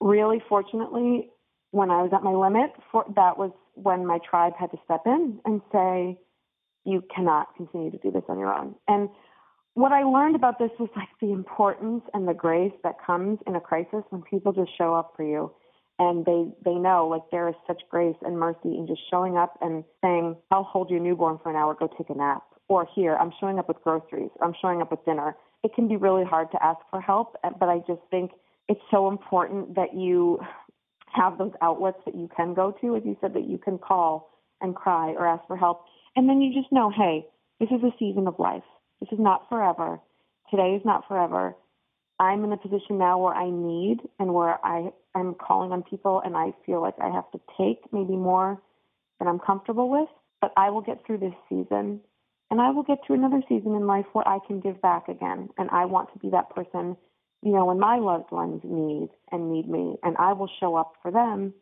really, 0.00 0.42
fortunately, 0.48 1.30
when 1.72 1.90
I 1.90 2.02
was 2.02 2.10
at 2.12 2.22
my 2.22 2.32
limit, 2.32 2.70
for, 2.92 3.04
that 3.16 3.38
was 3.38 3.50
when 3.74 4.06
my 4.06 4.18
tribe 4.28 4.52
had 4.58 4.70
to 4.72 4.78
step 4.84 5.02
in 5.06 5.40
and 5.44 5.60
say, 5.72 6.18
you 6.84 7.02
cannot 7.14 7.54
continue 7.56 7.90
to 7.90 7.98
do 7.98 8.10
this 8.10 8.22
on 8.28 8.38
your 8.38 8.52
own. 8.52 8.74
And 8.88 9.08
what 9.74 9.92
I 9.92 10.02
learned 10.02 10.34
about 10.34 10.58
this 10.58 10.70
was 10.78 10.88
like 10.96 11.08
the 11.20 11.32
importance 11.32 12.02
and 12.14 12.26
the 12.26 12.34
grace 12.34 12.72
that 12.82 12.94
comes 13.04 13.38
in 13.46 13.56
a 13.56 13.60
crisis 13.60 14.02
when 14.10 14.22
people 14.22 14.52
just 14.52 14.70
show 14.76 14.94
up 14.94 15.12
for 15.16 15.24
you 15.24 15.52
and 16.00 16.24
they 16.24 16.46
they 16.64 16.74
know 16.74 17.06
like 17.06 17.22
there 17.30 17.48
is 17.48 17.54
such 17.66 17.80
grace 17.90 18.16
and 18.22 18.36
mercy 18.36 18.74
in 18.76 18.86
just 18.88 19.02
showing 19.10 19.36
up 19.36 19.56
and 19.60 19.84
saying 20.02 20.34
i'll 20.50 20.64
hold 20.64 20.90
your 20.90 20.98
newborn 20.98 21.38
for 21.42 21.50
an 21.50 21.56
hour 21.56 21.76
go 21.78 21.88
take 21.96 22.10
a 22.10 22.14
nap. 22.14 22.42
Or 22.68 22.88
here 22.94 23.14
i'm 23.16 23.30
showing 23.38 23.58
up 23.60 23.68
with 23.68 23.80
groceries 23.84 24.30
or 24.36 24.48
i'm 24.48 24.54
showing 24.60 24.80
up 24.80 24.90
with 24.90 25.04
dinner. 25.04 25.36
It 25.62 25.74
can 25.74 25.88
be 25.88 25.96
really 25.96 26.24
hard 26.24 26.50
to 26.52 26.64
ask 26.64 26.80
for 26.90 27.00
help 27.00 27.36
but 27.60 27.68
i 27.68 27.78
just 27.86 28.00
think 28.10 28.32
it's 28.68 28.80
so 28.90 29.08
important 29.08 29.74
that 29.76 29.94
you 29.94 30.40
have 31.12 31.38
those 31.38 31.52
outlets 31.60 31.98
that 32.06 32.14
you 32.14 32.28
can 32.34 32.54
go 32.54 32.74
to 32.80 32.96
as 32.96 33.02
you 33.04 33.16
said 33.20 33.34
that 33.34 33.48
you 33.48 33.58
can 33.58 33.78
call 33.78 34.30
and 34.60 34.74
cry 34.74 35.10
or 35.10 35.26
ask 35.26 35.46
for 35.46 35.56
help. 35.56 35.84
And 36.16 36.28
then 36.28 36.40
you 36.40 36.58
just 36.58 36.72
know 36.72 36.90
hey 36.90 37.26
this 37.60 37.68
is 37.70 37.84
a 37.84 37.94
season 37.98 38.26
of 38.26 38.38
life. 38.38 38.64
This 39.00 39.12
is 39.12 39.18
not 39.18 39.48
forever. 39.50 40.00
Today 40.50 40.74
is 40.76 40.82
not 40.84 41.06
forever 41.06 41.54
I'm 42.20 42.44
in 42.44 42.52
a 42.52 42.56
position 42.58 42.98
now 42.98 43.18
where 43.18 43.34
I 43.34 43.48
need 43.48 44.00
and 44.18 44.34
where 44.34 44.64
I 44.64 44.92
am 45.16 45.34
calling 45.34 45.72
on 45.72 45.82
people 45.82 46.20
and 46.22 46.36
I 46.36 46.52
feel 46.66 46.82
like 46.82 46.94
I 47.02 47.08
have 47.08 47.30
to 47.32 47.40
take 47.58 47.80
maybe 47.92 48.14
more 48.14 48.60
than 49.18 49.26
I'm 49.26 49.38
comfortable 49.38 49.88
with, 49.88 50.08
but 50.42 50.52
I 50.56 50.68
will 50.68 50.82
get 50.82 51.04
through 51.06 51.18
this 51.18 51.34
season 51.48 52.00
and 52.50 52.60
I 52.60 52.70
will 52.70 52.82
get 52.82 52.98
to 53.06 53.14
another 53.14 53.40
season 53.48 53.74
in 53.74 53.86
life 53.86 54.04
where 54.12 54.28
I 54.28 54.38
can 54.46 54.60
give 54.60 54.82
back 54.82 55.08
again. 55.08 55.48
And 55.56 55.70
I 55.70 55.86
want 55.86 56.12
to 56.12 56.18
be 56.18 56.28
that 56.30 56.50
person, 56.50 56.94
you 57.42 57.52
know, 57.52 57.64
when 57.64 57.80
my 57.80 57.96
loved 57.96 58.30
ones 58.30 58.60
need 58.64 59.08
and 59.32 59.50
need 59.50 59.66
me 59.66 59.96
and 60.02 60.14
I 60.18 60.34
will 60.34 60.50
show 60.60 60.76
up 60.76 60.92
for 61.00 61.10
them 61.10 61.54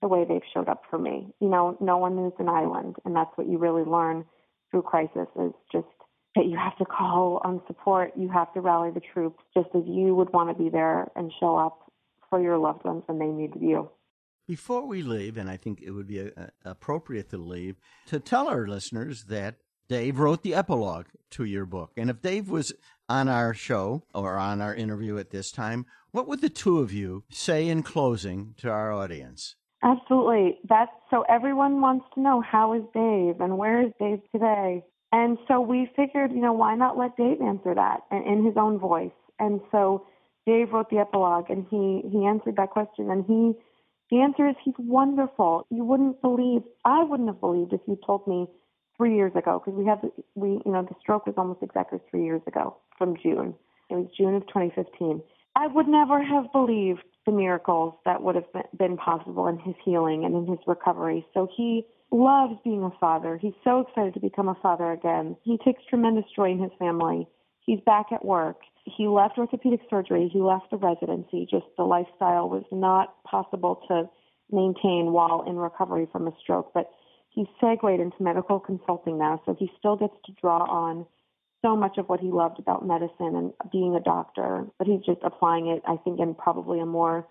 the 0.00 0.08
way 0.08 0.24
they've 0.26 0.40
showed 0.54 0.70
up 0.70 0.84
for 0.88 0.98
me. 0.98 1.34
You 1.38 1.48
know, 1.48 1.76
no 1.82 1.98
one 1.98 2.18
is 2.26 2.32
an 2.38 2.48
island 2.48 2.96
and 3.04 3.14
that's 3.14 3.36
what 3.36 3.46
you 3.46 3.58
really 3.58 3.84
learn 3.84 4.24
through 4.70 4.82
crisis 4.82 5.28
is 5.38 5.52
just 5.70 5.86
that 6.38 6.46
you 6.46 6.56
have 6.56 6.78
to 6.78 6.84
call 6.84 7.40
on 7.44 7.60
support, 7.66 8.12
you 8.16 8.28
have 8.28 8.52
to 8.54 8.60
rally 8.60 8.92
the 8.92 9.00
troops, 9.12 9.42
just 9.52 9.68
as 9.74 9.82
you 9.86 10.14
would 10.14 10.32
want 10.32 10.56
to 10.56 10.62
be 10.62 10.70
there 10.70 11.10
and 11.16 11.32
show 11.40 11.56
up 11.56 11.90
for 12.30 12.40
your 12.40 12.56
loved 12.56 12.84
ones 12.84 13.02
when 13.06 13.18
they 13.18 13.26
need 13.26 13.50
you. 13.60 13.90
Before 14.46 14.86
we 14.86 15.02
leave, 15.02 15.36
and 15.36 15.50
I 15.50 15.56
think 15.56 15.82
it 15.82 15.90
would 15.90 16.06
be 16.06 16.20
a, 16.20 16.28
a, 16.36 16.70
appropriate 16.70 17.28
to 17.30 17.38
leave, 17.38 17.74
to 18.06 18.20
tell 18.20 18.46
our 18.46 18.68
listeners 18.68 19.24
that 19.24 19.56
Dave 19.88 20.20
wrote 20.20 20.44
the 20.44 20.54
epilogue 20.54 21.06
to 21.30 21.44
your 21.44 21.66
book. 21.66 21.90
And 21.96 22.08
if 22.08 22.22
Dave 22.22 22.48
was 22.48 22.72
on 23.08 23.28
our 23.28 23.52
show 23.52 24.04
or 24.14 24.36
on 24.36 24.60
our 24.60 24.74
interview 24.74 25.18
at 25.18 25.30
this 25.30 25.50
time, 25.50 25.86
what 26.12 26.28
would 26.28 26.40
the 26.40 26.48
two 26.48 26.78
of 26.78 26.92
you 26.92 27.24
say 27.30 27.68
in 27.68 27.82
closing 27.82 28.54
to 28.58 28.70
our 28.70 28.92
audience? 28.92 29.56
Absolutely. 29.82 30.58
That's 30.68 30.90
so 31.10 31.24
everyone 31.28 31.80
wants 31.80 32.06
to 32.14 32.20
know 32.20 32.40
how 32.40 32.74
is 32.74 32.82
Dave 32.94 33.40
and 33.40 33.58
where 33.58 33.82
is 33.82 33.92
Dave 33.98 34.20
today? 34.30 34.84
And 35.12 35.38
so 35.48 35.60
we 35.60 35.90
figured, 35.96 36.32
you 36.32 36.40
know, 36.40 36.52
why 36.52 36.74
not 36.74 36.98
let 36.98 37.16
Dave 37.16 37.40
answer 37.40 37.74
that 37.74 38.00
in 38.10 38.44
his 38.44 38.56
own 38.56 38.78
voice? 38.78 39.12
And 39.38 39.60
so 39.70 40.06
Dave 40.46 40.72
wrote 40.72 40.90
the 40.90 40.98
epilogue 40.98 41.48
and 41.48 41.66
he, 41.70 42.02
he 42.10 42.26
answered 42.26 42.56
that 42.56 42.70
question 42.70 43.10
and 43.10 43.24
he, 43.26 43.52
the 44.10 44.20
answer 44.22 44.48
is 44.48 44.54
he's 44.64 44.74
wonderful. 44.78 45.66
You 45.70 45.84
wouldn't 45.84 46.20
believe, 46.20 46.62
I 46.84 47.04
wouldn't 47.04 47.28
have 47.28 47.40
believed 47.40 47.72
if 47.72 47.80
you 47.86 47.98
told 48.04 48.26
me 48.26 48.46
three 48.98 49.14
years 49.14 49.32
ago 49.34 49.62
because 49.64 49.78
we 49.78 49.86
had 49.86 50.00
we 50.34 50.60
you 50.66 50.72
know 50.72 50.82
the 50.82 50.94
stroke 51.00 51.24
was 51.26 51.36
almost 51.38 51.62
exactly 51.62 52.00
three 52.10 52.24
years 52.24 52.42
ago 52.46 52.76
from 52.98 53.16
June. 53.22 53.54
It 53.88 53.94
was 53.94 54.06
June 54.14 54.34
of 54.34 54.46
2015. 54.48 55.22
I 55.56 55.66
would 55.68 55.88
never 55.88 56.22
have 56.22 56.52
believed 56.52 57.04
the 57.28 57.36
miracles 57.36 57.92
that 58.06 58.22
would 58.22 58.34
have 58.36 58.46
been 58.78 58.96
possible 58.96 59.48
in 59.48 59.58
his 59.58 59.74
healing 59.84 60.24
and 60.24 60.34
in 60.34 60.46
his 60.46 60.58
recovery. 60.66 61.26
So 61.34 61.46
he 61.54 61.84
loves 62.10 62.54
being 62.64 62.82
a 62.82 62.90
father. 62.98 63.36
He's 63.36 63.52
so 63.64 63.80
excited 63.80 64.14
to 64.14 64.20
become 64.20 64.48
a 64.48 64.56
father 64.62 64.92
again. 64.92 65.36
He 65.42 65.58
takes 65.62 65.82
tremendous 65.90 66.24
joy 66.34 66.52
in 66.52 66.58
his 66.58 66.70
family. 66.78 67.28
He's 67.66 67.80
back 67.84 68.06
at 68.12 68.24
work. 68.24 68.56
He 68.84 69.06
left 69.06 69.36
orthopedic 69.36 69.80
surgery. 69.90 70.30
He 70.32 70.40
left 70.40 70.70
the 70.70 70.78
residency. 70.78 71.46
Just 71.50 71.66
the 71.76 71.84
lifestyle 71.84 72.48
was 72.48 72.64
not 72.72 73.22
possible 73.24 73.82
to 73.88 74.08
maintain 74.50 75.12
while 75.12 75.44
in 75.46 75.56
recovery 75.56 76.08
from 76.10 76.28
a 76.28 76.32
stroke. 76.40 76.70
But 76.72 76.90
he's 77.28 77.46
segued 77.60 78.00
into 78.00 78.22
medical 78.22 78.58
consulting 78.58 79.18
now, 79.18 79.42
so 79.44 79.54
he 79.58 79.70
still 79.78 79.96
gets 79.96 80.14
to 80.24 80.32
draw 80.40 80.64
on 80.64 81.04
so 81.62 81.76
much 81.76 81.98
of 81.98 82.08
what 82.08 82.20
he 82.20 82.28
loved 82.28 82.58
about 82.58 82.86
medicine 82.86 83.34
and 83.34 83.52
being 83.72 83.94
a 83.94 84.00
doctor, 84.00 84.66
but 84.78 84.86
he's 84.86 85.04
just 85.04 85.20
applying 85.22 85.68
it, 85.68 85.82
I 85.86 85.96
think, 85.96 86.20
in 86.20 86.34
probably 86.34 86.80
a 86.80 86.86
more 86.86 87.26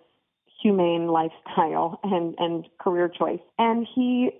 humane 0.62 1.08
lifestyle 1.20 2.00
and, 2.04 2.36
and 2.38 2.66
career 2.80 3.10
choice. 3.10 3.40
And 3.58 3.88
he, 3.94 4.32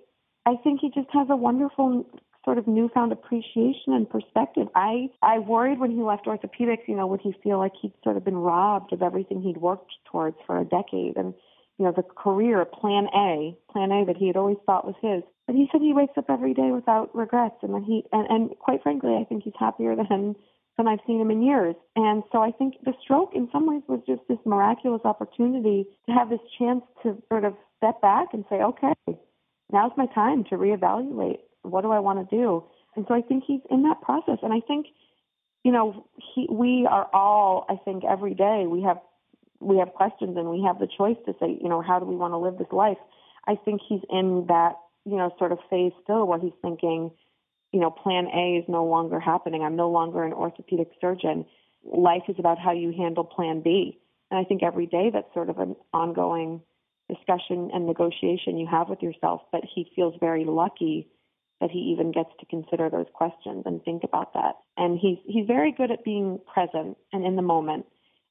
I 0.46 0.56
think 0.62 0.80
he 0.80 0.90
just 0.90 1.08
has 1.12 1.28
a 1.30 1.36
wonderful 1.36 2.04
sort 2.44 2.58
of 2.58 2.66
newfound 2.66 3.12
appreciation 3.12 3.92
and 3.92 4.08
perspective. 4.08 4.68
I 4.74 5.08
I 5.20 5.38
worried 5.40 5.80
when 5.80 5.90
he 5.90 6.02
left 6.02 6.26
orthopedics, 6.26 6.86
you 6.86 6.96
know, 6.96 7.06
would 7.06 7.20
he 7.20 7.34
feel 7.42 7.58
like 7.58 7.72
he'd 7.82 7.92
sort 8.02 8.16
of 8.16 8.24
been 8.24 8.38
robbed 8.38 8.92
of 8.92 9.02
everything 9.02 9.42
he'd 9.42 9.58
worked 9.58 9.92
towards 10.10 10.36
for 10.46 10.58
a 10.58 10.64
decade 10.64 11.16
and 11.16 11.34
you 11.78 11.84
know, 11.84 11.92
the 11.92 12.02
career 12.02 12.64
plan 12.64 13.06
A, 13.14 13.56
plan 13.70 13.92
A 13.92 14.04
that 14.06 14.16
he 14.16 14.26
had 14.26 14.36
always 14.36 14.56
thought 14.66 14.84
was 14.84 14.96
his. 15.00 15.22
But 15.48 15.56
he 15.56 15.66
said 15.72 15.80
he 15.80 15.94
wakes 15.94 16.12
up 16.18 16.26
every 16.28 16.52
day 16.52 16.70
without 16.70 17.12
regrets 17.14 17.56
and 17.62 17.74
that 17.74 17.82
he 17.84 18.04
and, 18.12 18.26
and 18.28 18.58
quite 18.58 18.82
frankly 18.82 19.16
I 19.18 19.24
think 19.24 19.44
he's 19.44 19.54
happier 19.58 19.96
than 19.96 20.36
than 20.76 20.86
I've 20.86 21.00
seen 21.06 21.20
him 21.20 21.30
in 21.30 21.42
years. 21.42 21.74
And 21.96 22.22
so 22.30 22.42
I 22.42 22.52
think 22.52 22.74
the 22.84 22.92
stroke 23.02 23.32
in 23.34 23.48
some 23.50 23.66
ways 23.66 23.82
was 23.88 24.00
just 24.06 24.20
this 24.28 24.38
miraculous 24.44 25.00
opportunity 25.04 25.86
to 26.06 26.12
have 26.12 26.28
this 26.28 26.44
chance 26.58 26.82
to 27.02 27.20
sort 27.30 27.44
of 27.44 27.54
step 27.78 28.00
back 28.00 28.28
and 28.34 28.44
say, 28.50 28.56
Okay, 28.56 28.94
now's 29.72 29.92
my 29.96 30.06
time 30.14 30.44
to 30.50 30.56
reevaluate 30.56 31.38
what 31.62 31.82
do 31.82 31.90
I 31.90 31.98
want 31.98 32.28
to 32.28 32.36
do? 32.36 32.64
And 32.96 33.04
so 33.08 33.14
I 33.14 33.22
think 33.22 33.44
he's 33.46 33.60
in 33.70 33.82
that 33.82 34.00
process. 34.02 34.38
And 34.42 34.52
I 34.52 34.60
think, 34.60 34.86
you 35.64 35.72
know, 35.72 36.06
he, 36.34 36.46
we 36.50 36.86
are 36.90 37.08
all, 37.12 37.66
I 37.68 37.76
think, 37.84 38.04
every 38.04 38.34
day 38.34 38.64
we 38.68 38.82
have 38.82 38.98
we 39.60 39.78
have 39.78 39.92
questions 39.94 40.36
and 40.36 40.48
we 40.50 40.62
have 40.64 40.78
the 40.78 40.86
choice 40.86 41.16
to 41.26 41.32
say, 41.40 41.58
you 41.60 41.68
know, 41.68 41.82
how 41.82 41.98
do 41.98 42.06
we 42.06 42.14
want 42.14 42.32
to 42.32 42.38
live 42.38 42.58
this 42.58 42.70
life? 42.70 42.98
I 43.48 43.56
think 43.56 43.80
he's 43.88 44.00
in 44.08 44.46
that, 44.48 44.74
you 45.08 45.16
know, 45.16 45.32
sort 45.38 45.52
of 45.52 45.58
phase 45.70 45.92
still 46.02 46.26
where 46.26 46.38
he's 46.38 46.52
thinking, 46.62 47.10
you 47.72 47.80
know, 47.80 47.90
plan 47.90 48.26
A 48.26 48.58
is 48.58 48.64
no 48.68 48.84
longer 48.84 49.20
happening. 49.20 49.62
I'm 49.62 49.76
no 49.76 49.90
longer 49.90 50.24
an 50.24 50.32
orthopedic 50.32 50.90
surgeon. 51.00 51.44
Life 51.84 52.22
is 52.28 52.36
about 52.38 52.58
how 52.58 52.72
you 52.72 52.92
handle 52.96 53.24
plan 53.24 53.62
B. 53.62 53.98
And 54.30 54.38
I 54.38 54.44
think 54.44 54.62
every 54.62 54.86
day 54.86 55.10
that's 55.12 55.32
sort 55.34 55.50
of 55.50 55.58
an 55.58 55.76
ongoing 55.92 56.62
discussion 57.08 57.70
and 57.72 57.86
negotiation 57.86 58.58
you 58.58 58.66
have 58.66 58.88
with 58.88 59.02
yourself. 59.02 59.42
But 59.52 59.62
he 59.74 59.90
feels 59.96 60.14
very 60.20 60.44
lucky 60.44 61.08
that 61.60 61.70
he 61.70 61.78
even 61.92 62.12
gets 62.12 62.30
to 62.40 62.46
consider 62.46 62.88
those 62.88 63.06
questions 63.12 63.64
and 63.66 63.82
think 63.82 64.04
about 64.04 64.34
that. 64.34 64.56
And 64.76 64.98
he's 64.98 65.18
he's 65.26 65.46
very 65.46 65.72
good 65.72 65.90
at 65.90 66.04
being 66.04 66.38
present 66.52 66.96
and 67.12 67.24
in 67.24 67.36
the 67.36 67.42
moment. 67.42 67.86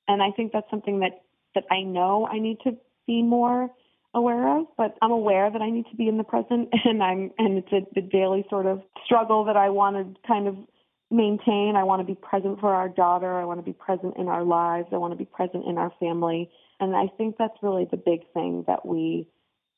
And 0.08 0.22
I 0.22 0.32
think 0.32 0.52
that's 0.54 0.70
something 0.70 1.00
that 1.00 1.24
that 1.56 1.66
I 1.72 1.82
know 1.82 2.28
I 2.28 2.40
need 2.40 2.60
to 2.64 2.78
be 3.06 3.22
more 3.24 3.70
aware 4.18 4.58
of, 4.58 4.66
but 4.78 4.98
I'm 5.02 5.12
aware 5.12 5.50
that 5.50 5.62
I 5.62 5.70
need 5.70 5.86
to 5.92 5.96
be 5.96 6.08
in 6.08 6.18
the 6.18 6.24
present 6.24 6.70
and 6.86 7.02
I'm 7.02 7.32
and 7.38 7.58
it's 7.60 7.72
a 7.72 7.82
the 7.96 8.02
daily 8.02 8.46
sort 8.50 8.66
of 8.66 8.82
struggle 9.06 9.46
that 9.46 9.56
I 9.56 9.70
want 9.70 9.96
to 9.96 10.28
kind 10.28 10.48
of 10.48 10.56
maintain. 11.10 11.76
I 11.78 11.84
want 11.84 12.02
to 12.02 12.06
be 12.06 12.16
present 12.16 12.60
for 12.60 12.74
our 12.74 12.90
daughter. 12.90 13.40
I 13.40 13.46
want 13.46 13.60
to 13.60 13.64
be 13.64 13.74
present 13.74 14.18
in 14.18 14.28
our 14.28 14.44
lives. 14.44 14.88
I 14.92 14.98
want 14.98 15.14
to 15.14 15.18
be 15.18 15.26
present 15.26 15.66
in 15.66 15.78
our 15.78 15.92
family. 16.00 16.50
And 16.80 16.96
I 16.96 17.08
think 17.18 17.36
that's 17.38 17.58
really 17.62 17.88
the 17.90 17.98
big 17.98 18.22
thing 18.34 18.66
that 18.68 18.86
we 18.86 19.28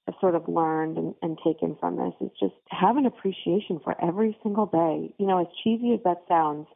have 0.08 0.16
sort 0.20 0.36
of 0.36 0.48
learned 0.48 0.98
and, 0.98 1.14
and 1.22 1.38
taken 1.46 1.78
from 1.80 1.98
this 1.98 2.14
is 2.20 2.32
just 2.40 2.56
have 2.70 2.98
an 2.98 3.06
appreciation 3.06 3.80
for 3.84 3.96
every 4.04 4.38
single 4.42 4.66
day. 4.66 5.14
You 5.20 5.28
know, 5.28 5.40
as 5.40 5.48
cheesy 5.64 5.94
as 5.94 6.00
that 6.04 6.24
sounds, 6.28 6.68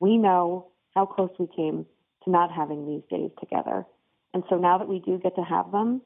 we 0.00 0.18
know 0.18 0.68
how 0.94 1.06
close 1.06 1.30
we 1.38 1.48
came 1.56 1.86
to 2.24 2.30
not 2.30 2.52
having 2.52 2.86
these 2.86 3.02
days 3.10 3.30
together. 3.40 3.84
And 4.34 4.42
so 4.50 4.56
now 4.56 4.78
that 4.78 4.88
we 4.88 4.98
do 5.00 5.18
get 5.18 5.34
to 5.36 5.42
have 5.42 5.72
them, 5.72 6.02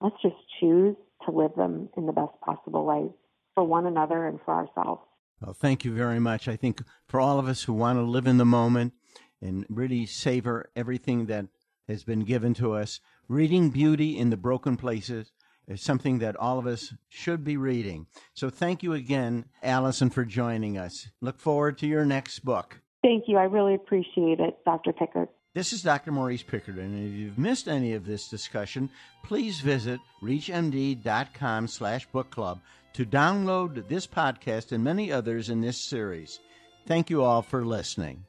let's 0.00 0.16
just 0.22 0.36
choose 0.60 0.96
to 1.24 1.30
live 1.30 1.54
them 1.56 1.88
in 1.96 2.06
the 2.06 2.12
best 2.12 2.40
possible 2.40 2.84
way 2.84 3.10
for 3.54 3.64
one 3.64 3.86
another 3.86 4.26
and 4.26 4.38
for 4.44 4.54
ourselves. 4.54 5.02
Well, 5.40 5.54
thank 5.54 5.84
you 5.84 5.94
very 5.94 6.18
much. 6.18 6.48
I 6.48 6.56
think 6.56 6.82
for 7.06 7.20
all 7.20 7.38
of 7.38 7.46
us 7.46 7.62
who 7.62 7.72
want 7.72 7.98
to 7.98 8.02
live 8.02 8.26
in 8.26 8.38
the 8.38 8.44
moment 8.44 8.92
and 9.40 9.64
really 9.68 10.06
savor 10.06 10.70
everything 10.74 11.26
that 11.26 11.46
has 11.86 12.04
been 12.04 12.20
given 12.20 12.54
to 12.54 12.72
us, 12.72 13.00
reading 13.28 13.70
beauty 13.70 14.18
in 14.18 14.30
the 14.30 14.36
broken 14.36 14.76
places 14.76 15.32
is 15.68 15.80
something 15.80 16.18
that 16.18 16.36
all 16.36 16.58
of 16.58 16.66
us 16.66 16.94
should 17.08 17.44
be 17.44 17.56
reading. 17.56 18.06
So 18.34 18.50
thank 18.50 18.82
you 18.82 18.94
again, 18.94 19.44
Allison, 19.62 20.10
for 20.10 20.24
joining 20.24 20.76
us. 20.78 21.08
Look 21.20 21.38
forward 21.38 21.78
to 21.78 21.86
your 21.86 22.04
next 22.04 22.40
book. 22.40 22.80
Thank 23.02 23.24
you. 23.28 23.36
I 23.36 23.44
really 23.44 23.74
appreciate 23.74 24.40
it, 24.40 24.58
Dr. 24.64 24.92
Pickard. 24.92 25.28
This 25.58 25.72
is 25.72 25.82
Dr. 25.82 26.12
Maurice 26.12 26.44
Pickard, 26.44 26.78
and 26.78 26.94
if 27.04 27.18
you've 27.18 27.36
missed 27.36 27.66
any 27.66 27.94
of 27.94 28.06
this 28.06 28.28
discussion, 28.28 28.88
please 29.24 29.58
visit 29.58 29.98
reachmd.com 30.22 31.66
slash 31.66 32.06
book 32.12 32.30
club 32.30 32.60
to 32.92 33.04
download 33.04 33.88
this 33.88 34.06
podcast 34.06 34.70
and 34.70 34.84
many 34.84 35.10
others 35.10 35.50
in 35.50 35.60
this 35.60 35.76
series. 35.76 36.38
Thank 36.86 37.10
you 37.10 37.24
all 37.24 37.42
for 37.42 37.64
listening. 37.64 38.22